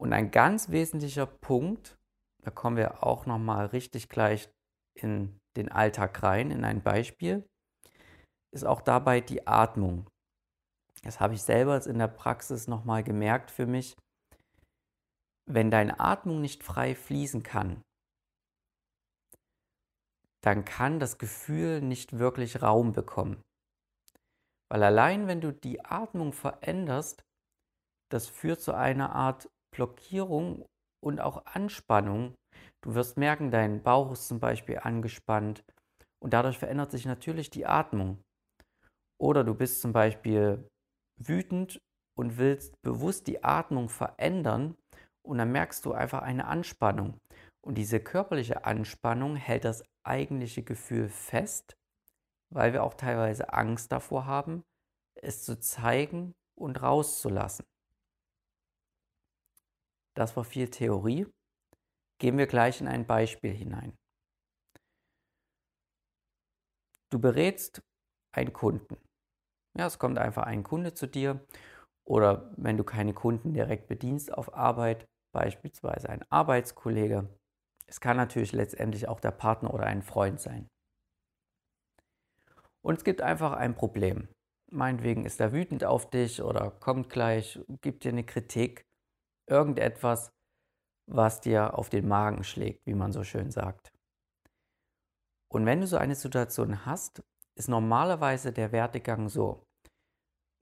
Und 0.00 0.14
ein 0.14 0.30
ganz 0.30 0.70
wesentlicher 0.70 1.26
Punkt, 1.26 1.98
da 2.42 2.50
kommen 2.50 2.78
wir 2.78 3.04
auch 3.04 3.26
noch 3.26 3.38
mal 3.38 3.66
richtig 3.66 4.08
gleich 4.08 4.48
in 4.94 5.38
den 5.56 5.70
Alltag 5.70 6.22
rein, 6.22 6.50
in 6.50 6.64
ein 6.64 6.82
Beispiel, 6.82 7.46
ist 8.50 8.64
auch 8.64 8.80
dabei 8.80 9.20
die 9.20 9.46
Atmung. 9.46 10.08
Das 11.02 11.20
habe 11.20 11.34
ich 11.34 11.42
selber 11.42 11.86
in 11.86 11.98
der 11.98 12.08
Praxis 12.08 12.66
noch 12.66 12.86
mal 12.86 13.04
gemerkt 13.04 13.50
für 13.50 13.66
mich. 13.66 13.94
Wenn 15.44 15.70
deine 15.70 16.00
Atmung 16.00 16.40
nicht 16.40 16.64
frei 16.64 16.94
fließen 16.94 17.42
kann, 17.42 17.82
dann 20.42 20.64
kann 20.64 20.98
das 20.98 21.18
Gefühl 21.18 21.82
nicht 21.82 22.18
wirklich 22.18 22.62
Raum 22.62 22.94
bekommen. 22.94 23.42
Weil 24.70 24.82
allein 24.82 25.26
wenn 25.26 25.42
du 25.42 25.52
die 25.52 25.84
Atmung 25.84 26.32
veränderst, 26.32 27.22
das 28.10 28.28
führt 28.28 28.62
zu 28.62 28.72
einer 28.72 29.14
Art 29.14 29.50
Blockierung 29.74 30.66
und 31.02 31.20
auch 31.20 31.46
Anspannung. 31.46 32.34
Du 32.82 32.94
wirst 32.94 33.16
merken, 33.16 33.50
dein 33.50 33.82
Bauch 33.82 34.12
ist 34.12 34.28
zum 34.28 34.40
Beispiel 34.40 34.78
angespannt 34.78 35.64
und 36.22 36.32
dadurch 36.32 36.58
verändert 36.58 36.90
sich 36.90 37.06
natürlich 37.06 37.50
die 37.50 37.66
Atmung. 37.66 38.22
Oder 39.20 39.44
du 39.44 39.54
bist 39.54 39.80
zum 39.80 39.92
Beispiel 39.92 40.66
wütend 41.18 41.80
und 42.18 42.38
willst 42.38 42.80
bewusst 42.82 43.26
die 43.26 43.44
Atmung 43.44 43.88
verändern 43.88 44.76
und 45.22 45.38
dann 45.38 45.52
merkst 45.52 45.84
du 45.84 45.92
einfach 45.92 46.22
eine 46.22 46.46
Anspannung. 46.46 47.18
Und 47.62 47.76
diese 47.76 48.00
körperliche 48.00 48.64
Anspannung 48.64 49.36
hält 49.36 49.64
das 49.64 49.84
eigentliche 50.06 50.62
Gefühl 50.62 51.08
fest, 51.08 51.74
weil 52.52 52.72
wir 52.72 52.82
auch 52.82 52.94
teilweise 52.94 53.52
Angst 53.52 53.92
davor 53.92 54.26
haben, 54.26 54.62
es 55.20 55.44
zu 55.44 55.60
zeigen 55.60 56.32
und 56.58 56.82
rauszulassen. 56.82 57.66
Das 60.20 60.36
war 60.36 60.44
viel 60.44 60.68
Theorie. 60.68 61.26
Gehen 62.20 62.36
wir 62.36 62.46
gleich 62.46 62.82
in 62.82 62.88
ein 62.88 63.06
Beispiel 63.06 63.54
hinein. 63.54 63.96
Du 67.10 67.18
berätst 67.18 67.80
einen 68.36 68.52
Kunden. 68.52 68.98
Ja, 69.78 69.86
es 69.86 69.98
kommt 69.98 70.18
einfach 70.18 70.42
ein 70.42 70.62
Kunde 70.62 70.92
zu 70.92 71.06
dir 71.06 71.42
oder 72.06 72.52
wenn 72.58 72.76
du 72.76 72.84
keine 72.84 73.14
Kunden 73.14 73.54
direkt 73.54 73.86
bedienst 73.88 74.30
auf 74.30 74.52
Arbeit, 74.52 75.08
beispielsweise 75.32 76.10
ein 76.10 76.22
Arbeitskollege. 76.30 77.26
Es 77.86 77.98
kann 77.98 78.18
natürlich 78.18 78.52
letztendlich 78.52 79.08
auch 79.08 79.20
der 79.20 79.30
Partner 79.30 79.72
oder 79.72 79.86
ein 79.86 80.02
Freund 80.02 80.38
sein. 80.38 80.68
Und 82.82 82.98
es 82.98 83.04
gibt 83.04 83.22
einfach 83.22 83.52
ein 83.52 83.74
Problem. 83.74 84.28
Meinetwegen 84.70 85.24
ist 85.24 85.40
er 85.40 85.52
wütend 85.52 85.82
auf 85.84 86.10
dich 86.10 86.42
oder 86.42 86.72
kommt 86.72 87.08
gleich, 87.08 87.58
gibt 87.80 88.04
dir 88.04 88.10
eine 88.10 88.24
Kritik 88.24 88.84
irgendetwas, 89.50 90.32
was 91.06 91.40
dir 91.40 91.76
auf 91.76 91.88
den 91.88 92.06
Magen 92.08 92.44
schlägt, 92.44 92.86
wie 92.86 92.94
man 92.94 93.12
so 93.12 93.24
schön 93.24 93.50
sagt. 93.50 93.92
Und 95.52 95.66
wenn 95.66 95.80
du 95.80 95.86
so 95.86 95.96
eine 95.96 96.14
Situation 96.14 96.86
hast, 96.86 97.22
ist 97.56 97.68
normalerweise 97.68 98.52
der 98.52 98.72
Wertegang 98.72 99.28
so. 99.28 99.66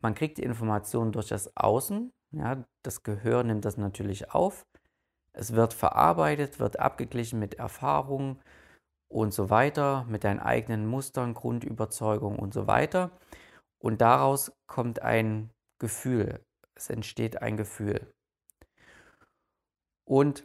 Man 0.00 0.14
kriegt 0.14 0.38
die 0.38 0.42
Informationen 0.42 1.12
durch 1.12 1.28
das 1.28 1.54
Außen, 1.56 2.12
ja, 2.30 2.64
das 2.82 3.02
Gehör 3.02 3.42
nimmt 3.42 3.64
das 3.64 3.76
natürlich 3.76 4.32
auf. 4.32 4.66
Es 5.32 5.52
wird 5.52 5.72
verarbeitet, 5.74 6.58
wird 6.58 6.78
abgeglichen 6.78 7.38
mit 7.38 7.54
Erfahrungen 7.54 8.40
und 9.08 9.32
so 9.32 9.50
weiter, 9.50 10.04
mit 10.08 10.24
deinen 10.24 10.40
eigenen 10.40 10.86
Mustern, 10.86 11.34
Grundüberzeugungen 11.34 12.38
und 12.38 12.52
so 12.52 12.66
weiter. 12.66 13.10
Und 13.78 14.00
daraus 14.00 14.52
kommt 14.66 15.02
ein 15.02 15.50
Gefühl. 15.78 16.44
Es 16.74 16.90
entsteht 16.90 17.40
ein 17.42 17.56
Gefühl. 17.56 18.12
Und 20.08 20.44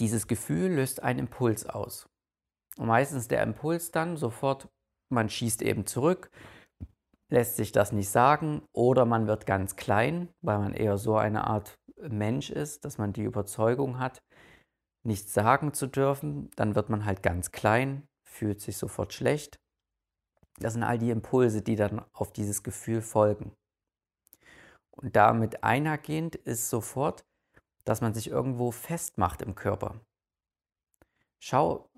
dieses 0.00 0.26
Gefühl 0.26 0.72
löst 0.72 1.04
einen 1.04 1.20
Impuls 1.20 1.66
aus. 1.66 2.08
Und 2.76 2.88
meistens 2.88 3.28
der 3.28 3.44
Impuls 3.44 3.92
dann 3.92 4.16
sofort, 4.16 4.68
man 5.08 5.28
schießt 5.28 5.62
eben 5.62 5.86
zurück, 5.86 6.32
lässt 7.30 7.54
sich 7.54 7.70
das 7.70 7.92
nicht 7.92 8.08
sagen 8.08 8.62
oder 8.72 9.04
man 9.04 9.28
wird 9.28 9.46
ganz 9.46 9.76
klein, 9.76 10.28
weil 10.40 10.58
man 10.58 10.74
eher 10.74 10.98
so 10.98 11.16
eine 11.16 11.46
Art 11.46 11.78
Mensch 11.96 12.50
ist, 12.50 12.84
dass 12.84 12.98
man 12.98 13.12
die 13.12 13.22
Überzeugung 13.22 14.00
hat, 14.00 14.20
nichts 15.04 15.32
sagen 15.32 15.72
zu 15.72 15.86
dürfen. 15.86 16.50
Dann 16.56 16.74
wird 16.74 16.90
man 16.90 17.04
halt 17.04 17.22
ganz 17.22 17.52
klein, 17.52 18.08
fühlt 18.24 18.60
sich 18.60 18.76
sofort 18.76 19.12
schlecht. 19.12 19.60
Das 20.58 20.72
sind 20.72 20.82
all 20.82 20.98
die 20.98 21.10
Impulse, 21.10 21.62
die 21.62 21.76
dann 21.76 22.04
auf 22.12 22.32
dieses 22.32 22.64
Gefühl 22.64 23.00
folgen. 23.00 23.52
Und 24.90 25.14
damit 25.14 25.62
einhergehend 25.62 26.34
ist 26.34 26.68
sofort, 26.68 27.24
dass 27.84 28.00
man 28.00 28.14
sich 28.14 28.28
irgendwo 28.28 28.70
festmacht 28.70 29.42
im 29.42 29.54
Körper. 29.54 30.00
Schau 31.38 31.90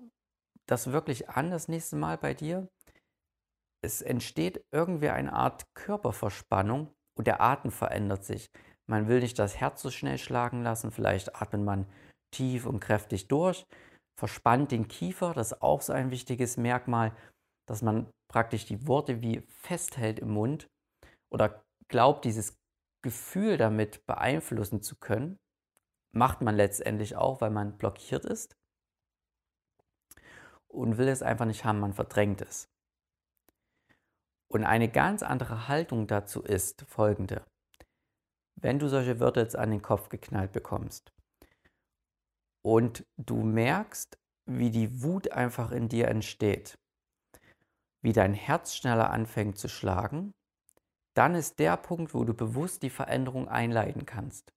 das 0.65 0.91
wirklich 0.91 1.29
an 1.29 1.49
das 1.49 1.67
nächste 1.67 1.95
Mal 1.95 2.17
bei 2.17 2.33
dir. 2.33 2.67
Es 3.81 4.01
entsteht 4.01 4.65
irgendwie 4.71 5.09
eine 5.09 5.33
Art 5.33 5.65
Körperverspannung 5.73 6.93
und 7.17 7.27
der 7.27 7.41
Atem 7.41 7.71
verändert 7.71 8.25
sich. 8.25 8.49
Man 8.89 9.07
will 9.07 9.19
nicht 9.19 9.39
das 9.39 9.57
Herz 9.57 9.81
so 9.81 9.91
schnell 9.91 10.17
schlagen 10.17 10.63
lassen, 10.63 10.91
vielleicht 10.91 11.35
atmet 11.41 11.61
man 11.61 11.87
tief 12.31 12.65
und 12.65 12.79
kräftig 12.79 13.27
durch, 13.27 13.65
verspannt 14.19 14.71
den 14.71 14.87
Kiefer, 14.87 15.33
das 15.33 15.51
ist 15.51 15.61
auch 15.61 15.81
so 15.81 15.93
ein 15.93 16.11
wichtiges 16.11 16.57
Merkmal, 16.57 17.15
dass 17.67 17.81
man 17.81 18.09
praktisch 18.29 18.65
die 18.65 18.87
Worte 18.87 19.21
wie 19.21 19.41
festhält 19.47 20.19
im 20.19 20.31
Mund 20.31 20.67
oder 21.31 21.63
glaubt, 21.87 22.25
dieses 22.25 22.57
Gefühl 23.03 23.57
damit 23.57 24.05
beeinflussen 24.05 24.81
zu 24.81 24.97
können. 24.97 25.37
Macht 26.11 26.41
man 26.41 26.55
letztendlich 26.55 27.15
auch, 27.15 27.41
weil 27.41 27.51
man 27.51 27.77
blockiert 27.77 28.25
ist 28.25 28.57
und 30.67 30.97
will 30.97 31.07
es 31.07 31.21
einfach 31.21 31.45
nicht 31.45 31.65
haben, 31.65 31.79
man 31.79 31.93
verdrängt 31.93 32.41
es. 32.41 32.69
Und 34.49 34.63
eine 34.63 34.89
ganz 34.89 35.23
andere 35.23 35.67
Haltung 35.67 36.07
dazu 36.07 36.41
ist 36.41 36.83
folgende. 36.83 37.45
Wenn 38.55 38.79
du 38.79 38.87
solche 38.87 39.19
Wörter 39.19 39.41
jetzt 39.41 39.55
an 39.55 39.71
den 39.71 39.81
Kopf 39.81 40.09
geknallt 40.09 40.51
bekommst 40.51 41.11
und 42.63 43.05
du 43.17 43.43
merkst, 43.43 44.17
wie 44.45 44.71
die 44.71 45.03
Wut 45.03 45.31
einfach 45.31 45.71
in 45.71 45.89
dir 45.89 46.07
entsteht, 46.07 46.79
wie 48.01 48.13
dein 48.13 48.33
Herz 48.33 48.73
schneller 48.75 49.09
anfängt 49.09 49.57
zu 49.57 49.67
schlagen, 49.67 50.33
dann 51.13 51.35
ist 51.35 51.59
der 51.59 51.77
Punkt, 51.77 52.13
wo 52.13 52.23
du 52.23 52.33
bewusst 52.33 52.83
die 52.83 52.89
Veränderung 52.89 53.47
einleiten 53.49 54.05
kannst. 54.05 54.53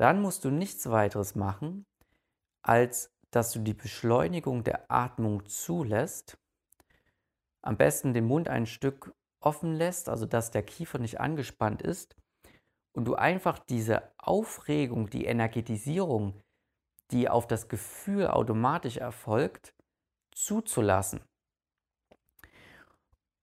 Dann 0.00 0.22
musst 0.22 0.46
du 0.46 0.50
nichts 0.50 0.88
weiteres 0.88 1.34
machen, 1.34 1.84
als 2.62 3.12
dass 3.30 3.52
du 3.52 3.58
die 3.58 3.74
Beschleunigung 3.74 4.64
der 4.64 4.90
Atmung 4.90 5.44
zulässt, 5.44 6.38
am 7.62 7.76
besten 7.76 8.14
den 8.14 8.24
Mund 8.24 8.48
ein 8.48 8.64
Stück 8.64 9.14
offen 9.40 9.74
lässt, 9.74 10.08
also 10.08 10.24
dass 10.24 10.50
der 10.50 10.62
Kiefer 10.62 10.98
nicht 10.98 11.20
angespannt 11.20 11.82
ist 11.82 12.16
und 12.96 13.04
du 13.04 13.14
einfach 13.14 13.58
diese 13.58 14.10
Aufregung, 14.16 15.10
die 15.10 15.26
Energetisierung, 15.26 16.40
die 17.10 17.28
auf 17.28 17.46
das 17.46 17.68
Gefühl 17.68 18.28
automatisch 18.28 18.96
erfolgt, 18.96 19.74
zuzulassen. 20.34 21.20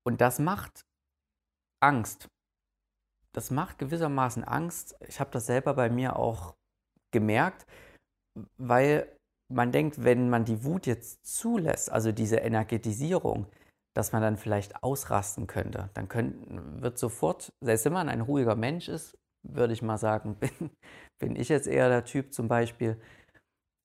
Und 0.04 0.22
das 0.22 0.40
macht 0.40 0.88
Angst. 1.82 2.30
Das 3.34 3.52
macht 3.52 3.78
gewissermaßen 3.78 4.44
Angst. 4.44 4.96
Ich 5.08 5.20
habe 5.20 5.32
das 5.32 5.46
selber 5.46 5.74
bei 5.74 5.90
mir 5.90 6.16
auch 6.16 6.56
gemerkt, 7.12 7.66
weil 8.58 9.18
man 9.50 9.72
denkt, 9.72 10.04
wenn 10.04 10.30
man 10.30 10.46
die 10.46 10.64
Wut 10.64 10.86
jetzt 10.88 11.26
zulässt, 11.26 11.92
also 11.92 12.12
diese 12.12 12.38
Energetisierung, 12.38 13.48
dass 13.96 14.12
man 14.12 14.22
dann 14.22 14.38
vielleicht 14.38 14.84
ausrasten 14.84 15.48
könnte. 15.48 15.90
Dann 15.94 16.08
könnt, 16.08 16.82
wird 16.82 16.98
sofort, 16.98 17.54
selbst 17.62 17.86
wenn 17.86 17.94
man 17.94 18.10
ein 18.10 18.22
ruhiger 18.22 18.56
Mensch 18.56 18.90
ist, 18.90 19.18
würde 19.44 19.74
ich 19.74 19.82
mal 19.82 19.98
sagen, 19.98 20.36
bin, 20.40 20.72
bin 21.20 21.36
ich 21.36 21.50
jetzt 21.50 21.68
eher 21.68 21.90
der 21.90 22.06
Typ 22.06 22.34
zum 22.34 22.48
Beispiel. 22.48 23.00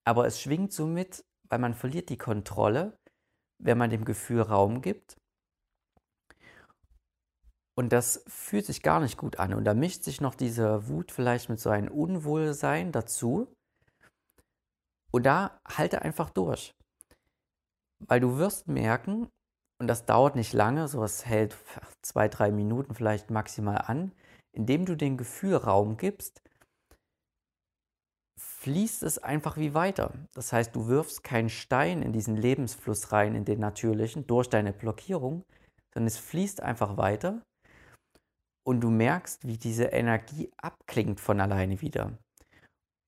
Aber 0.05 0.27
es 0.27 0.41
schwingt 0.41 0.73
so 0.73 0.87
mit, 0.87 1.25
weil 1.49 1.59
man 1.59 1.75
verliert 1.75 2.09
die 2.09 2.19
Kontrolle, 2.19 2.99
wenn 3.59 3.79
man 3.79 3.91
dem 3.91 4.05
Gefühl 4.05 4.43
Raum 4.43 4.83
gibt. 4.83 5.17
Und 7.75 7.93
das 7.93 8.23
fühlt 8.27 8.67
sich 8.67 8.83
gar 8.83 9.01
nicht 9.01 9.17
gut 9.17 9.39
an. 9.39 9.55
Und 9.55 9.65
da 9.65 9.75
mischt 9.75 10.05
sich 10.05 10.21
noch 10.21 10.35
diese 10.35 10.89
Wut 10.89 11.11
vielleicht 11.11 11.49
mit 11.49 11.59
so 11.59 11.71
einem 11.71 11.89
Unwohlsein 11.89 12.93
dazu. 12.93 13.49
Und 15.11 15.25
da 15.25 15.61
halte 15.65 16.03
einfach 16.03 16.31
durch. 16.31 16.75
Weil 18.07 18.21
du 18.21 18.37
wirst 18.39 18.69
merken, 18.69 19.29
und 19.81 19.89
das 19.89 20.05
dauert 20.07 20.37
nicht 20.37 20.53
lange, 20.53 20.87
sowas 20.89 21.25
hält 21.25 21.57
zwei, 22.03 22.29
drei 22.29 22.51
Minuten 22.51 22.95
vielleicht 22.95 23.31
maximal 23.31 23.79
an, 23.79 24.13
indem 24.53 24.85
du 24.85 24.97
dem 24.97 25.17
Gefühl 25.17 25.57
Raum 25.57 25.97
gibst, 25.97 26.43
fließt 28.39 29.03
es 29.03 29.19
einfach 29.19 29.57
wie 29.57 29.75
weiter. 29.75 30.13
Das 30.35 30.53
heißt, 30.53 30.75
du 30.77 30.89
wirfst 30.89 31.25
keinen 31.25 31.49
Stein 31.49 32.03
in 32.03 32.13
diesen 32.13 32.37
Lebensfluss 32.37 33.13
rein, 33.13 33.35
in 33.35 33.45
den 33.45 33.61
natürlichen, 33.61 34.27
durch 34.27 34.49
deine 34.49 34.73
Blockierung, 34.73 35.45
sondern 35.93 36.07
es 36.07 36.19
fließt 36.19 36.61
einfach 36.61 36.97
weiter 36.97 37.43
und 38.65 38.81
du 38.81 38.91
merkst, 38.91 39.47
wie 39.47 39.59
diese 39.59 39.87
Energie 39.87 40.51
abklingt 40.57 41.21
von 41.21 41.41
alleine 41.41 41.81
wieder. 41.81 42.13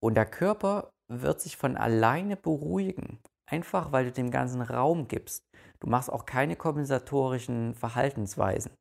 Und 0.01 0.15
der 0.15 0.25
Körper 0.25 0.91
wird 1.07 1.41
sich 1.41 1.57
von 1.57 1.77
alleine 1.77 2.35
beruhigen, 2.35 3.19
einfach 3.49 3.91
weil 3.91 4.05
du 4.05 4.11
dem 4.11 4.31
ganzen 4.31 4.61
Raum 4.61 5.07
gibst. 5.07 5.43
Du 5.79 5.87
machst 5.87 6.11
auch 6.11 6.25
keine 6.25 6.55
kompensatorischen 6.55 7.73
Verhaltensweisen. 7.75 8.71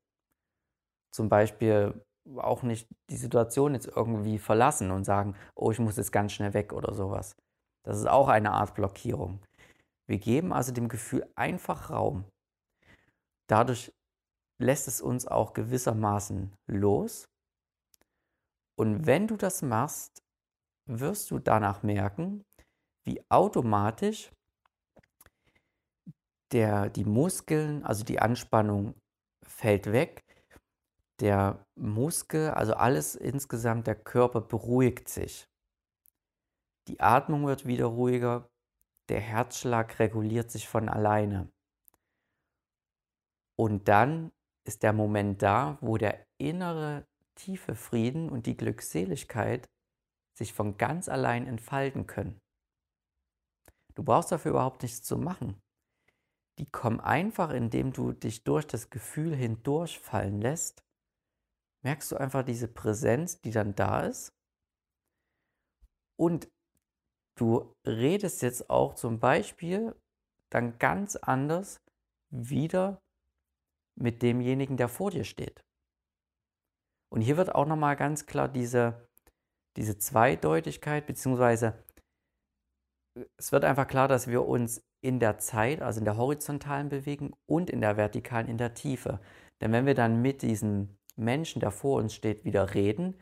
Zum 1.14 1.28
Beispiel 1.28 2.02
auch 2.36 2.62
nicht 2.62 2.88
die 3.10 3.16
Situation 3.16 3.74
jetzt 3.74 3.86
irgendwie 3.86 4.38
verlassen 4.38 4.90
und 4.90 5.04
sagen, 5.04 5.36
oh, 5.54 5.70
ich 5.70 5.78
muss 5.78 5.96
jetzt 5.96 6.12
ganz 6.12 6.32
schnell 6.32 6.54
weg 6.54 6.72
oder 6.72 6.94
sowas. 6.94 7.36
Das 7.84 7.98
ist 7.98 8.08
auch 8.08 8.28
eine 8.28 8.52
Art 8.52 8.74
Blockierung. 8.74 9.40
Wir 10.06 10.18
geben 10.18 10.52
also 10.52 10.72
dem 10.72 10.88
Gefühl 10.88 11.26
einfach 11.34 11.90
Raum. 11.90 12.24
Dadurch 13.46 13.92
lässt 14.58 14.88
es 14.88 15.00
uns 15.00 15.26
auch 15.26 15.52
gewissermaßen 15.52 16.52
los. 16.66 17.28
Und 18.76 19.06
wenn 19.06 19.26
du 19.26 19.36
das 19.36 19.62
machst, 19.62 20.22
wirst 20.86 21.30
du 21.30 21.38
danach 21.38 21.82
merken, 21.82 22.44
wie 23.04 23.22
automatisch 23.30 24.32
der, 26.52 26.88
die 26.88 27.04
Muskeln, 27.04 27.84
also 27.84 28.04
die 28.04 28.20
Anspannung 28.20 28.94
fällt 29.42 29.92
weg, 29.92 30.24
der 31.20 31.64
Muskel, 31.76 32.50
also 32.50 32.74
alles 32.74 33.14
insgesamt, 33.14 33.86
der 33.86 33.94
Körper 33.94 34.40
beruhigt 34.40 35.08
sich. 35.08 35.48
Die 36.88 37.00
Atmung 37.00 37.46
wird 37.46 37.66
wieder 37.66 37.86
ruhiger, 37.86 38.50
der 39.08 39.20
Herzschlag 39.20 39.98
reguliert 39.98 40.50
sich 40.50 40.68
von 40.68 40.88
alleine. 40.88 41.50
Und 43.56 43.88
dann 43.88 44.32
ist 44.64 44.82
der 44.82 44.92
Moment 44.92 45.42
da, 45.42 45.78
wo 45.80 45.96
der 45.96 46.26
innere 46.38 47.06
tiefe 47.34 47.74
Frieden 47.74 48.28
und 48.28 48.46
die 48.46 48.56
Glückseligkeit 48.56 49.68
sich 50.34 50.52
von 50.52 50.76
ganz 50.76 51.08
allein 51.08 51.46
entfalten 51.46 52.06
können. 52.06 52.40
Du 53.94 54.02
brauchst 54.02 54.32
dafür 54.32 54.52
überhaupt 54.52 54.82
nichts 54.82 55.02
zu 55.02 55.16
machen. 55.16 55.60
Die 56.58 56.66
kommen 56.66 57.00
einfach, 57.00 57.50
indem 57.50 57.92
du 57.92 58.12
dich 58.12 58.44
durch 58.44 58.66
das 58.66 58.90
Gefühl 58.90 59.34
hindurchfallen 59.34 60.40
lässt, 60.40 60.84
merkst 61.82 62.12
du 62.12 62.16
einfach 62.16 62.44
diese 62.44 62.68
Präsenz, 62.68 63.40
die 63.40 63.50
dann 63.50 63.74
da 63.74 64.02
ist. 64.02 64.32
Und 66.16 66.48
du 67.36 67.74
redest 67.86 68.42
jetzt 68.42 68.70
auch 68.70 68.94
zum 68.94 69.18
Beispiel 69.18 69.94
dann 70.50 70.78
ganz 70.78 71.16
anders 71.16 71.80
wieder 72.30 73.02
mit 73.96 74.22
demjenigen, 74.22 74.76
der 74.76 74.88
vor 74.88 75.10
dir 75.10 75.24
steht. 75.24 75.60
Und 77.12 77.20
hier 77.20 77.36
wird 77.36 77.54
auch 77.54 77.66
nochmal 77.66 77.96
ganz 77.96 78.26
klar 78.26 78.48
diese 78.48 79.08
diese 79.76 79.98
Zweideutigkeit, 79.98 81.06
beziehungsweise 81.06 81.74
es 83.36 83.52
wird 83.52 83.64
einfach 83.64 83.86
klar, 83.86 84.08
dass 84.08 84.26
wir 84.26 84.46
uns 84.46 84.82
in 85.00 85.20
der 85.20 85.38
Zeit, 85.38 85.82
also 85.82 86.00
in 86.00 86.04
der 86.04 86.16
horizontalen 86.16 86.88
bewegen 86.88 87.32
und 87.46 87.70
in 87.70 87.80
der 87.80 87.96
vertikalen, 87.96 88.48
in 88.48 88.58
der 88.58 88.74
Tiefe. 88.74 89.20
Denn 89.60 89.72
wenn 89.72 89.86
wir 89.86 89.94
dann 89.94 90.22
mit 90.22 90.42
diesem 90.42 90.96
Menschen, 91.16 91.60
der 91.60 91.70
vor 91.70 92.00
uns 92.00 92.14
steht, 92.14 92.44
wieder 92.44 92.74
reden 92.74 93.20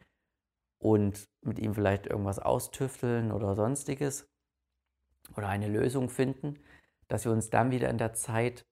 und 0.79 1.29
mit 1.45 1.59
ihm 1.59 1.75
vielleicht 1.75 2.07
irgendwas 2.07 2.39
austüfteln 2.39 3.33
oder 3.33 3.55
sonstiges 3.55 4.27
oder 5.37 5.49
eine 5.49 5.69
Lösung 5.69 6.09
finden, 6.09 6.59
dass 7.09 7.25
wir 7.25 7.33
uns 7.33 7.51
dann 7.51 7.71
wieder 7.71 7.91
in 7.91 7.99
der 7.99 8.15
Zeit 8.15 8.65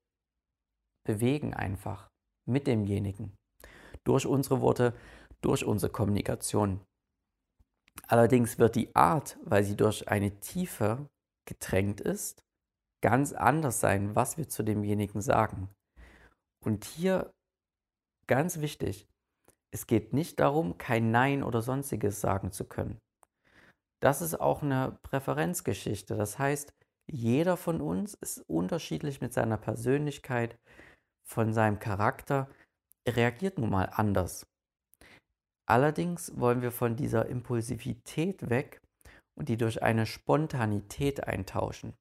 bewegen 1.05 1.55
einfach 1.55 2.09
mit 2.47 2.67
demjenigen. 2.67 3.37
Durch 4.05 4.27
unsere 4.27 4.61
Worte, 4.61 4.95
durch 5.41 5.65
unsere 5.65 5.93
Kommunikation. 5.93 6.81
Allerdings 8.07 8.59
wird 8.59 8.77
die 8.77 8.95
Art, 8.95 9.39
weil 9.45 9.65
sie 9.65 9.77
durch 9.77 10.09
eine 10.09 10.39
Tiefe 10.41 11.09
getränkt 11.47 12.01
ist, 12.01 12.43
ganz 13.03 13.33
anders 13.33 13.81
sein, 13.81 14.15
was 14.15 14.37
wir 14.37 14.49
zu 14.49 14.63
demjenigen 14.63 15.21
sagen. 15.21 15.69
Und 16.65 16.85
hier 16.85 17.33
ganz 18.27 18.61
wichtig, 18.61 19.07
es 19.73 19.87
geht 19.87 20.13
nicht 20.13 20.41
darum, 20.41 20.79
kein 20.79 21.11
Nein 21.11 21.43
oder 21.43 21.63
sonstiges 21.63 22.21
sagen 22.21 22.53
zu 22.53 22.65
können. 22.65 22.99
Das 24.03 24.23
ist 24.23 24.41
auch 24.41 24.63
eine 24.63 24.99
Präferenzgeschichte. 25.03 26.17
Das 26.17 26.39
heißt, 26.39 26.73
jeder 27.11 27.57
von 27.57 27.81
uns 27.81 28.15
ist 28.15 28.39
unterschiedlich 28.49 29.21
mit 29.21 29.33
seiner 29.33 29.57
Persönlichkeit, 29.57 30.59
von 31.25 31.53
seinem 31.53 31.79
Charakter 31.79 32.49
reagiert 33.09 33.59
nun 33.59 33.71
mal 33.71 33.91
anders. 33.93 34.47
Allerdings 35.67 36.33
wollen 36.37 36.63
wir 36.63 36.73
von 36.73 36.97
dieser 36.97 37.27
Impulsivität 37.27 38.51
weg 38.51 38.81
und 39.37 39.49
die 39.49 39.57
durch 39.57 39.83
eine 39.83 40.07
Spontanität 40.07 41.25
eintauschen. 41.27 41.95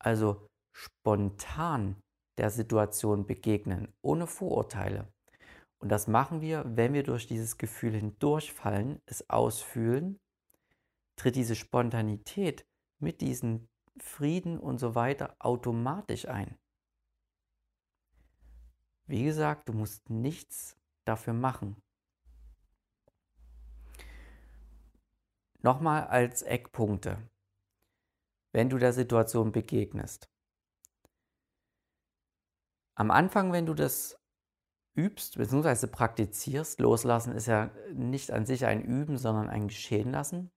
Also 0.00 0.46
spontan 0.72 1.96
der 2.38 2.50
Situation 2.50 3.26
begegnen, 3.26 3.92
ohne 4.02 4.26
Vorurteile. 4.26 5.08
Und 5.80 5.90
das 5.90 6.08
machen 6.08 6.40
wir, 6.40 6.64
wenn 6.66 6.92
wir 6.92 7.04
durch 7.04 7.26
dieses 7.26 7.56
Gefühl 7.56 7.94
hindurchfallen, 7.94 9.00
es 9.06 9.28
ausfühlen, 9.30 10.18
tritt 11.16 11.36
diese 11.36 11.54
Spontanität 11.54 12.64
mit 13.00 13.20
diesem 13.20 13.68
Frieden 14.00 14.58
und 14.58 14.78
so 14.78 14.94
weiter 14.94 15.36
automatisch 15.38 16.26
ein. 16.28 16.56
Wie 19.08 19.24
gesagt, 19.24 19.70
du 19.70 19.72
musst 19.72 20.10
nichts 20.10 20.76
dafür 21.06 21.32
machen. 21.32 21.80
Nochmal 25.62 26.06
als 26.06 26.42
Eckpunkte, 26.42 27.18
wenn 28.52 28.68
du 28.68 28.76
der 28.76 28.92
Situation 28.92 29.50
begegnest. 29.50 30.30
Am 32.96 33.10
Anfang, 33.10 33.50
wenn 33.50 33.64
du 33.64 33.72
das 33.72 34.20
übst 34.94 35.38
bzw. 35.38 35.86
praktizierst, 35.86 36.78
loslassen 36.78 37.32
ist 37.32 37.46
ja 37.46 37.70
nicht 37.94 38.30
an 38.30 38.44
sich 38.44 38.66
ein 38.66 38.82
Üben, 38.82 39.16
sondern 39.16 39.48
ein 39.48 39.68
Geschehen 39.68 40.12
lassen, 40.12 40.50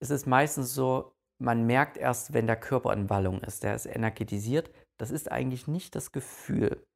ist 0.00 0.10
es 0.10 0.24
meistens 0.24 0.72
so, 0.72 1.14
man 1.38 1.66
merkt 1.66 1.98
erst, 1.98 2.32
wenn 2.32 2.46
der 2.46 2.58
Körper 2.58 2.94
in 2.94 3.10
Wallung 3.10 3.42
ist, 3.42 3.64
der 3.64 3.74
ist 3.74 3.86
energetisiert. 3.86 4.70
Das 4.96 5.10
ist 5.10 5.30
eigentlich 5.30 5.66
nicht 5.66 5.94
das 5.94 6.10
Gefühl. 6.10 6.86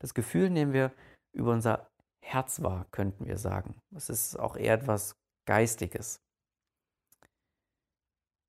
Das 0.00 0.14
Gefühl 0.14 0.50
nehmen 0.50 0.72
wir 0.72 0.92
über 1.32 1.52
unser 1.52 1.90
Herz 2.22 2.62
wahr, 2.62 2.86
könnten 2.90 3.26
wir 3.26 3.38
sagen. 3.38 3.80
Es 3.94 4.08
ist 4.08 4.36
auch 4.36 4.56
eher 4.56 4.74
etwas 4.74 5.14
Geistiges. 5.46 6.20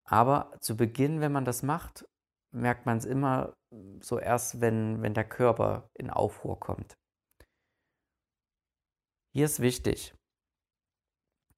Aber 0.05 0.57
zu 0.59 0.75
Beginn, 0.75 1.21
wenn 1.21 1.31
man 1.31 1.45
das 1.45 1.63
macht, 1.63 2.05
merkt 2.53 2.85
man 2.85 2.97
es 2.97 3.05
immer 3.05 3.53
so 4.01 4.19
erst, 4.19 4.59
wenn, 4.59 5.01
wenn 5.01 5.13
der 5.13 5.27
Körper 5.27 5.89
in 5.93 6.09
Aufruhr 6.09 6.59
kommt. 6.59 6.97
Hier 9.33 9.45
ist 9.45 9.61
wichtig, 9.61 10.13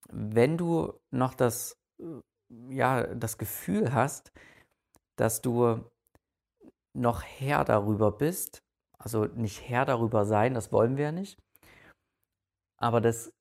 wenn 0.10 0.58
du 0.58 0.93
noch 1.12 1.34
das, 1.34 1.75
ja, 2.69 3.15
das 3.15 3.38
Gefühl 3.38 3.93
hast, 3.93 4.32
dass 5.17 5.41
du 5.41 5.84
noch 6.95 7.23
Herr 7.23 7.65
darüber 7.65 8.12
bist, 8.12 8.62
also 9.04 9.26
nicht 9.26 9.68
Herr 9.68 9.86
darüber 9.86 10.26
sein, 10.26 10.54
das 10.54 10.72
wollen 10.72 10.98
wir 10.98 11.06
ja 11.06 11.12
nicht, 11.12 11.38
aber 12.78 13.02
das 13.02 13.34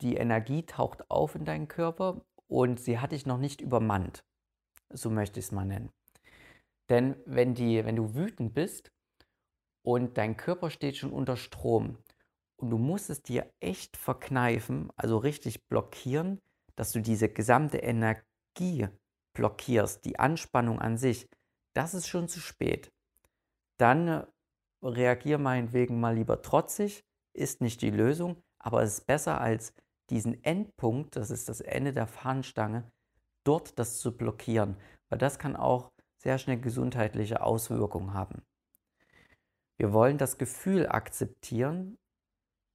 die 0.00 0.16
Energie 0.16 0.64
taucht 0.64 1.10
auf 1.10 1.34
in 1.34 1.44
deinen 1.44 1.68
Körper 1.68 2.24
und 2.48 2.80
sie 2.80 2.98
hat 2.98 3.12
dich 3.12 3.24
noch 3.24 3.38
nicht 3.38 3.60
übermannt. 3.60 4.24
So 4.90 5.10
möchte 5.10 5.38
ich 5.38 5.46
es 5.46 5.52
mal 5.52 5.64
nennen. 5.64 5.90
Denn 6.90 7.16
wenn, 7.24 7.54
die, 7.54 7.84
wenn 7.84 7.96
du 7.96 8.14
wütend 8.14 8.52
bist 8.52 8.92
und 9.82 10.18
dein 10.18 10.36
Körper 10.36 10.70
steht 10.70 10.96
schon 10.96 11.12
unter 11.12 11.36
Strom 11.36 11.98
und 12.56 12.70
du 12.70 12.78
musst 12.78 13.10
es 13.10 13.22
dir 13.22 13.50
echt 13.60 13.96
verkneifen, 13.96 14.90
also 14.96 15.16
richtig 15.16 15.66
blockieren, 15.68 16.40
dass 16.74 16.92
du 16.92 17.00
diese 17.00 17.28
gesamte 17.28 17.78
Energie 17.78 18.88
blockierst, 19.34 20.04
die 20.04 20.18
Anspannung 20.18 20.80
an 20.80 20.98
sich, 20.98 21.28
das 21.74 21.94
ist 21.94 22.08
schon 22.08 22.28
zu 22.28 22.40
spät. 22.40 22.92
Dann 23.78 24.26
reagier 24.82 25.38
meinetwegen 25.38 26.00
mal 26.00 26.14
lieber 26.14 26.42
trotzig, 26.42 27.04
ist 27.34 27.60
nicht 27.60 27.82
die 27.82 27.90
Lösung, 27.90 28.42
aber 28.58 28.82
es 28.82 28.98
ist 28.98 29.06
besser 29.06 29.40
als 29.40 29.74
diesen 30.10 30.42
Endpunkt, 30.44 31.16
das 31.16 31.30
ist 31.30 31.48
das 31.48 31.60
Ende 31.60 31.92
der 31.92 32.06
Fahnenstange, 32.06 32.90
dort 33.44 33.78
das 33.78 33.98
zu 33.98 34.16
blockieren, 34.16 34.76
weil 35.08 35.18
das 35.18 35.38
kann 35.38 35.56
auch 35.56 35.92
sehr 36.18 36.38
schnell 36.38 36.60
gesundheitliche 36.60 37.42
Auswirkungen 37.42 38.14
haben. 38.14 38.42
Wir 39.78 39.92
wollen 39.92 40.18
das 40.18 40.38
Gefühl 40.38 40.86
akzeptieren, 40.88 41.98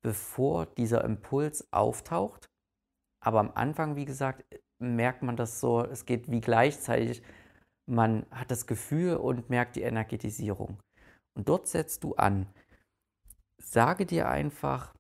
bevor 0.02 0.66
dieser 0.66 1.04
Impuls 1.04 1.72
auftaucht. 1.72 2.50
Aber 3.24 3.40
am 3.40 3.52
Anfang, 3.54 3.96
wie 3.96 4.06
gesagt, 4.06 4.44
merkt 4.80 5.24
man 5.24 5.38
das 5.38 5.60
so, 5.60 5.84
es 5.84 6.06
geht 6.06 6.30
wie 6.30 6.42
gleichzeitig, 6.42 7.22
man 7.86 8.26
hat 8.32 8.52
das 8.52 8.68
Gefühl 8.68 9.16
und 9.16 9.50
merkt 9.50 9.76
die 9.76 9.82
Energetisierung. 9.84 10.78
Und 11.38 11.48
dort 11.50 11.68
setzt 11.68 12.04
du 12.04 12.16
an. 12.16 12.52
Sage 13.60 14.08
dir 14.08 14.28
einfach, 14.28 14.96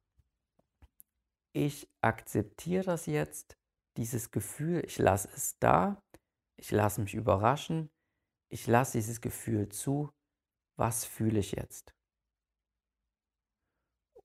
ich 1.51 1.89
akzeptiere 2.01 2.83
das 2.83 3.07
jetzt, 3.07 3.57
dieses 3.97 4.29
Gefühl, 4.29 4.83
ich 4.85 4.99
lasse 4.99 5.29
es 5.33 5.57
da, 5.57 5.99
ich 6.55 6.69
lasse 6.69 7.01
mich 7.01 7.15
überraschen, 7.15 7.89
ich 8.49 8.67
lasse 8.67 8.99
dieses 8.99 9.19
Gefühl 9.19 9.69
zu, 9.69 10.11
was 10.77 11.05
fühle 11.05 11.39
ich 11.39 11.53
jetzt? 11.53 11.95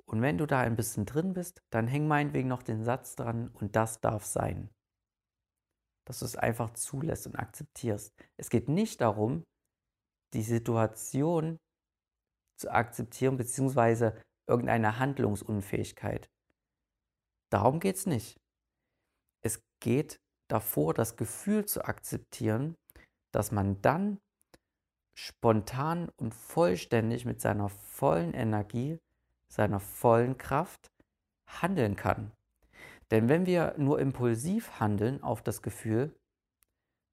Und 0.04 0.20
wenn 0.20 0.36
du 0.36 0.44
da 0.44 0.60
ein 0.60 0.76
bisschen 0.76 1.06
drin 1.06 1.32
bist, 1.32 1.62
dann 1.70 1.88
häng 1.88 2.06
meinetwegen 2.06 2.48
noch 2.48 2.62
den 2.62 2.84
Satz 2.84 3.16
dran 3.16 3.48
und 3.48 3.74
das 3.74 4.02
darf 4.02 4.26
sein. 4.26 4.68
Dass 6.06 6.18
du 6.18 6.26
es 6.26 6.36
einfach 6.36 6.74
zulässt 6.74 7.26
und 7.26 7.36
akzeptierst. 7.36 8.14
Es 8.36 8.50
geht 8.50 8.68
nicht 8.68 9.00
darum, 9.00 9.44
die 10.34 10.42
Situation 10.42 11.58
zu 12.62 12.72
akzeptieren, 12.72 13.36
beziehungsweise 13.36 14.16
irgendeine 14.48 14.98
Handlungsunfähigkeit. 14.98 16.28
Darum 17.50 17.80
geht 17.80 17.96
es 17.96 18.06
nicht. 18.06 18.40
Es 19.42 19.60
geht 19.80 20.16
davor, 20.48 20.94
das 20.94 21.16
Gefühl 21.16 21.66
zu 21.66 21.84
akzeptieren, 21.84 22.74
dass 23.32 23.52
man 23.52 23.80
dann 23.82 24.18
spontan 25.14 26.10
und 26.16 26.34
vollständig 26.34 27.24
mit 27.24 27.40
seiner 27.40 27.68
vollen 27.68 28.32
Energie, 28.32 28.98
seiner 29.48 29.80
vollen 29.80 30.38
Kraft 30.38 30.90
handeln 31.46 31.96
kann. 31.96 32.32
Denn 33.10 33.28
wenn 33.28 33.44
wir 33.44 33.74
nur 33.76 34.00
impulsiv 34.00 34.80
handeln 34.80 35.22
auf 35.22 35.42
das 35.42 35.60
Gefühl, 35.60 36.14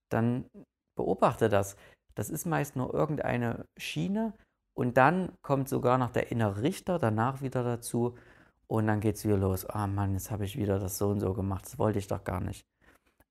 dann 0.09 0.49
beobachte 0.95 1.49
das. 1.49 1.75
Das 2.15 2.29
ist 2.29 2.45
meist 2.45 2.75
nur 2.75 2.93
irgendeine 2.93 3.65
Schiene 3.77 4.33
und 4.80 4.96
dann 4.96 5.34
kommt 5.42 5.68
sogar 5.68 5.98
noch 5.98 6.10
der 6.10 6.32
innere 6.32 6.62
Richter 6.62 7.00
danach 7.00 7.42
wieder 7.42 7.65
dazu 7.65 8.15
und 8.68 8.88
dann 8.88 9.02
geht 9.02 9.18
es 9.18 9.26
wieder 9.26 9.36
los. 9.36 9.65
Ah 9.65 9.84
oh 9.84 9.88
Mann, 9.88 10.13
jetzt 10.13 10.32
habe 10.32 10.46
ich 10.46 10.58
wieder 10.58 10.80
das 10.80 10.98
so 10.98 11.10
und 11.10 11.20
so 11.20 11.34
gemacht. 11.34 11.65
Das 11.65 11.78
wollte 11.78 12.00
ich 12.00 12.08
doch 12.08 12.24
gar 12.24 12.39
nicht. 12.39 12.65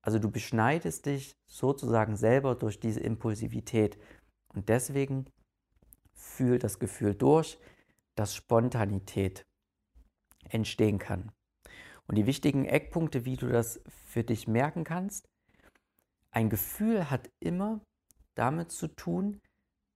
Also 0.03 0.19
du 0.19 0.31
beschneidest 0.31 1.07
dich 1.07 1.39
sozusagen 1.47 2.17
selber 2.17 2.55
durch 2.55 2.81
diese 2.81 3.01
Impulsivität. 3.01 3.99
Und 4.49 4.69
deswegen 4.69 5.25
fühl 6.13 6.59
das 6.59 6.79
Gefühl 6.79 7.15
durch, 7.15 7.59
dass 8.15 8.35
Spontanität 8.35 9.47
entstehen 10.51 10.99
kann. 10.99 11.33
Und 12.09 12.17
die 12.17 12.27
wichtigen 12.27 12.67
Eckpunkte, 12.67 13.25
wie 13.25 13.37
du 13.37 13.49
das 13.49 13.81
für 14.05 14.23
dich 14.23 14.49
merken 14.49 14.85
kannst, 14.85 15.27
ein 16.31 16.51
Gefühl 16.51 17.09
hat 17.11 17.31
immer 17.41 17.81
damit 18.35 18.71
zu 18.71 18.89
tun, 18.89 19.41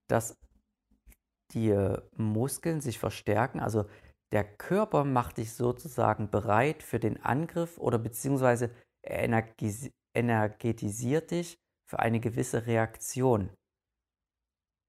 dass 0.08 0.38
die 1.54 1.96
Muskeln 2.16 2.80
sich 2.80 2.98
verstärken, 2.98 3.60
also 3.60 3.86
der 4.32 4.44
Körper 4.44 5.04
macht 5.04 5.36
dich 5.36 5.52
sozusagen 5.52 6.30
bereit 6.30 6.82
für 6.82 6.98
den 6.98 7.22
Angriff 7.22 7.76
oder 7.78 7.98
beziehungsweise 7.98 8.74
er 9.02 9.24
energetisiert 10.14 11.30
dich 11.30 11.58
für 11.86 11.98
eine 11.98 12.20
gewisse 12.20 12.66
Reaktion, 12.66 13.50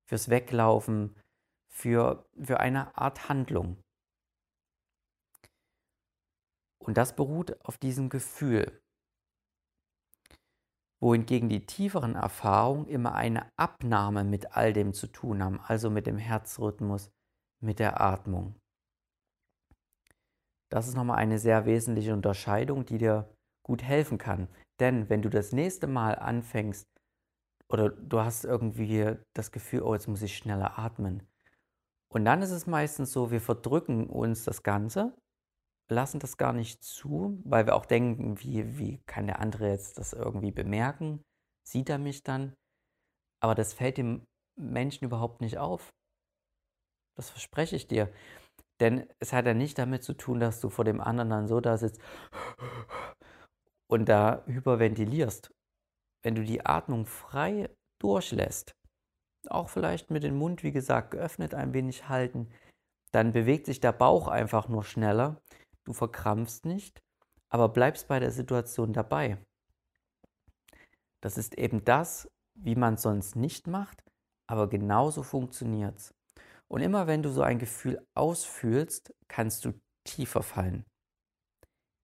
fürs 0.08 0.30
Weglaufen, 0.30 1.20
für, 1.70 2.26
für 2.42 2.60
eine 2.60 2.96
Art 2.98 3.28
Handlung. 3.28 3.82
Und 6.80 6.98
das 6.98 7.16
beruht 7.16 7.60
auf 7.66 7.78
diesem 7.78 8.10
Gefühl, 8.10 8.83
wohingegen 11.04 11.50
die 11.50 11.66
tieferen 11.66 12.16
Erfahrungen 12.16 12.88
immer 12.88 13.14
eine 13.14 13.46
Abnahme 13.58 14.24
mit 14.24 14.56
all 14.56 14.72
dem 14.72 14.94
zu 14.94 15.08
tun 15.08 15.44
haben, 15.44 15.60
also 15.60 15.90
mit 15.90 16.08
dem 16.08 16.18
Herzrhythmus, 16.18 17.12
mit 17.60 17.80
der 17.80 18.00
Atmung. 18.00 18.56
Das 20.70 20.88
ist 20.88 20.96
nochmal 20.96 21.18
eine 21.18 21.40
sehr 21.40 21.66
wesentliche 21.66 22.14
Unterscheidung, 22.14 22.86
die 22.86 23.00
dir 23.00 23.30
gut 23.64 23.84
helfen 23.84 24.18
kann. 24.18 24.48
Denn 24.80 25.10
wenn 25.10 25.22
du 25.22 25.30
das 25.30 25.52
nächste 25.52 25.88
Mal 25.88 26.18
anfängst 26.18 26.88
oder 27.68 27.90
du 27.90 28.22
hast 28.22 28.46
irgendwie 28.46 29.18
das 29.34 29.52
Gefühl, 29.52 29.82
oh, 29.82 29.94
jetzt 29.94 30.08
muss 30.08 30.22
ich 30.22 30.38
schneller 30.38 30.80
atmen. 30.80 31.22
Und 32.08 32.24
dann 32.24 32.42
ist 32.42 32.52
es 32.52 32.66
meistens 32.66 33.12
so, 33.12 33.30
wir 33.30 33.42
verdrücken 33.42 34.08
uns 34.08 34.46
das 34.46 34.64
Ganze, 34.64 35.14
lassen 35.90 36.20
das 36.20 36.38
gar 36.38 36.54
nicht 36.54 36.84
zu, 36.84 37.42
weil 37.44 37.66
wir 37.66 37.76
auch 37.76 37.86
denken, 37.86 38.40
wie, 38.40 38.78
wie 38.78 39.00
kann 39.06 39.28
der 39.28 39.40
andere 39.40 39.70
jetzt 39.70 39.98
das 39.98 40.14
irgendwie 40.14 40.52
bemerken? 40.52 41.24
Sieht 41.68 41.90
er 41.90 41.98
mich 41.98 42.24
dann? 42.24 42.54
Aber 43.42 43.56
das 43.56 43.74
fällt 43.74 43.98
dem 43.98 44.26
Menschen 44.56 45.06
überhaupt 45.06 45.42
nicht 45.42 45.58
auf. 45.58 45.94
Das 47.16 47.30
verspreche 47.30 47.76
ich 47.76 47.88
dir. 47.88 48.12
Denn 48.80 49.08
es 49.20 49.34
hat 49.34 49.46
ja 49.46 49.54
nicht 49.54 49.78
damit 49.78 50.04
zu 50.04 50.14
tun, 50.14 50.40
dass 50.40 50.60
du 50.60 50.70
vor 50.70 50.86
dem 50.86 51.00
anderen 51.00 51.30
dann 51.30 51.48
so 51.48 51.60
da 51.60 51.78
sitzt 51.78 52.02
und 53.88 54.10
da 54.10 54.44
hyperventilierst. 54.48 55.52
Wenn 56.24 56.36
du 56.36 56.44
die 56.44 56.66
Atmung 56.66 57.06
frei 57.06 57.70
durchlässt, 58.00 58.76
auch 59.50 59.70
vielleicht 59.70 60.10
mit 60.10 60.24
dem 60.24 60.38
Mund, 60.38 60.64
wie 60.64 60.72
gesagt, 60.72 61.12
geöffnet 61.12 61.54
ein 61.54 61.74
wenig 61.74 62.08
halten, 62.08 62.50
dann 63.12 63.32
bewegt 63.32 63.68
sich 63.68 63.80
der 63.80 63.92
Bauch 63.92 64.28
einfach 64.28 64.68
nur 64.68 64.84
schneller. 64.84 65.42
Du 65.86 65.94
verkrampfst 65.94 66.66
nicht, 66.66 67.02
aber 67.50 67.70
bleibst 67.70 68.08
bei 68.08 68.20
der 68.20 68.32
Situation 68.32 68.94
dabei. 68.94 69.38
Das 71.22 71.38
ist 71.38 71.58
eben 71.58 71.86
das, 71.86 72.30
wie 72.56 72.76
man 72.76 72.98
sonst 72.98 73.36
nicht 73.36 73.68
macht, 73.68 74.04
aber 74.48 74.68
genauso 74.68 75.24
funktioniert 75.24 75.98
es. 75.98 76.14
Und 76.68 76.82
immer 76.82 77.08
wenn 77.08 77.24
du 77.24 77.30
so 77.30 77.42
ein 77.42 77.60
Gefühl 77.60 78.06
ausfühlst, 78.16 79.14
kannst 79.28 79.66
du 79.66 79.74
tiefer 80.04 80.44
fallen. 80.44 80.86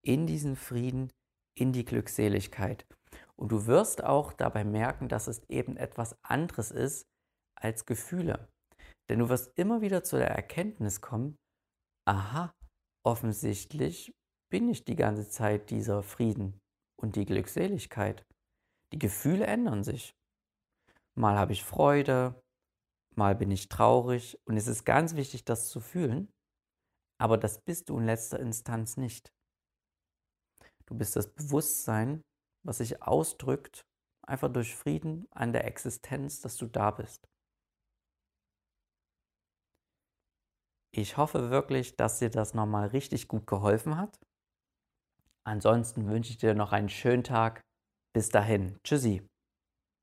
In 0.01 0.27
diesen 0.27 0.55
Frieden, 0.55 1.11
in 1.55 1.73
die 1.73 1.85
Glückseligkeit. 1.85 2.85
Und 3.35 3.51
du 3.51 3.65
wirst 3.65 4.03
auch 4.03 4.33
dabei 4.33 4.63
merken, 4.63 5.07
dass 5.07 5.27
es 5.27 5.41
eben 5.49 5.77
etwas 5.77 6.15
anderes 6.23 6.71
ist 6.71 7.07
als 7.55 7.85
Gefühle. 7.85 8.47
Denn 9.09 9.19
du 9.19 9.29
wirst 9.29 9.57
immer 9.57 9.81
wieder 9.81 10.03
zu 10.03 10.17
der 10.17 10.29
Erkenntnis 10.29 11.01
kommen, 11.01 11.35
aha, 12.05 12.53
offensichtlich 13.03 14.13
bin 14.49 14.69
ich 14.69 14.85
die 14.85 14.95
ganze 14.95 15.29
Zeit 15.29 15.69
dieser 15.69 16.03
Frieden 16.03 16.59
und 16.99 17.15
die 17.15 17.25
Glückseligkeit. 17.25 18.25
Die 18.93 18.99
Gefühle 18.99 19.45
ändern 19.45 19.83
sich. 19.83 20.15
Mal 21.15 21.37
habe 21.37 21.53
ich 21.53 21.63
Freude, 21.63 22.41
mal 23.15 23.35
bin 23.35 23.51
ich 23.51 23.69
traurig 23.69 24.39
und 24.45 24.57
es 24.57 24.67
ist 24.67 24.85
ganz 24.85 25.15
wichtig, 25.15 25.45
das 25.45 25.69
zu 25.69 25.79
fühlen, 25.79 26.31
aber 27.19 27.37
das 27.37 27.61
bist 27.61 27.89
du 27.89 27.97
in 27.97 28.05
letzter 28.05 28.39
Instanz 28.39 28.97
nicht. 28.97 29.31
Du 30.85 30.95
bist 30.95 31.15
das 31.15 31.33
Bewusstsein, 31.33 32.23
was 32.63 32.77
sich 32.77 33.03
ausdrückt, 33.03 33.85
einfach 34.25 34.51
durch 34.51 34.75
Frieden 34.75 35.27
an 35.31 35.53
der 35.53 35.65
Existenz, 35.65 36.41
dass 36.41 36.57
du 36.57 36.65
da 36.65 36.91
bist. 36.91 37.27
Ich 40.91 41.17
hoffe 41.17 41.49
wirklich, 41.49 41.95
dass 41.95 42.19
dir 42.19 42.29
das 42.29 42.53
nochmal 42.53 42.87
richtig 42.89 43.27
gut 43.27 43.47
geholfen 43.47 43.97
hat. 43.97 44.19
Ansonsten 45.43 46.07
wünsche 46.07 46.31
ich 46.31 46.37
dir 46.37 46.53
noch 46.53 46.71
einen 46.71 46.89
schönen 46.89 47.23
Tag. 47.23 47.61
Bis 48.13 48.29
dahin. 48.29 48.77
Tschüssi. 48.83 49.27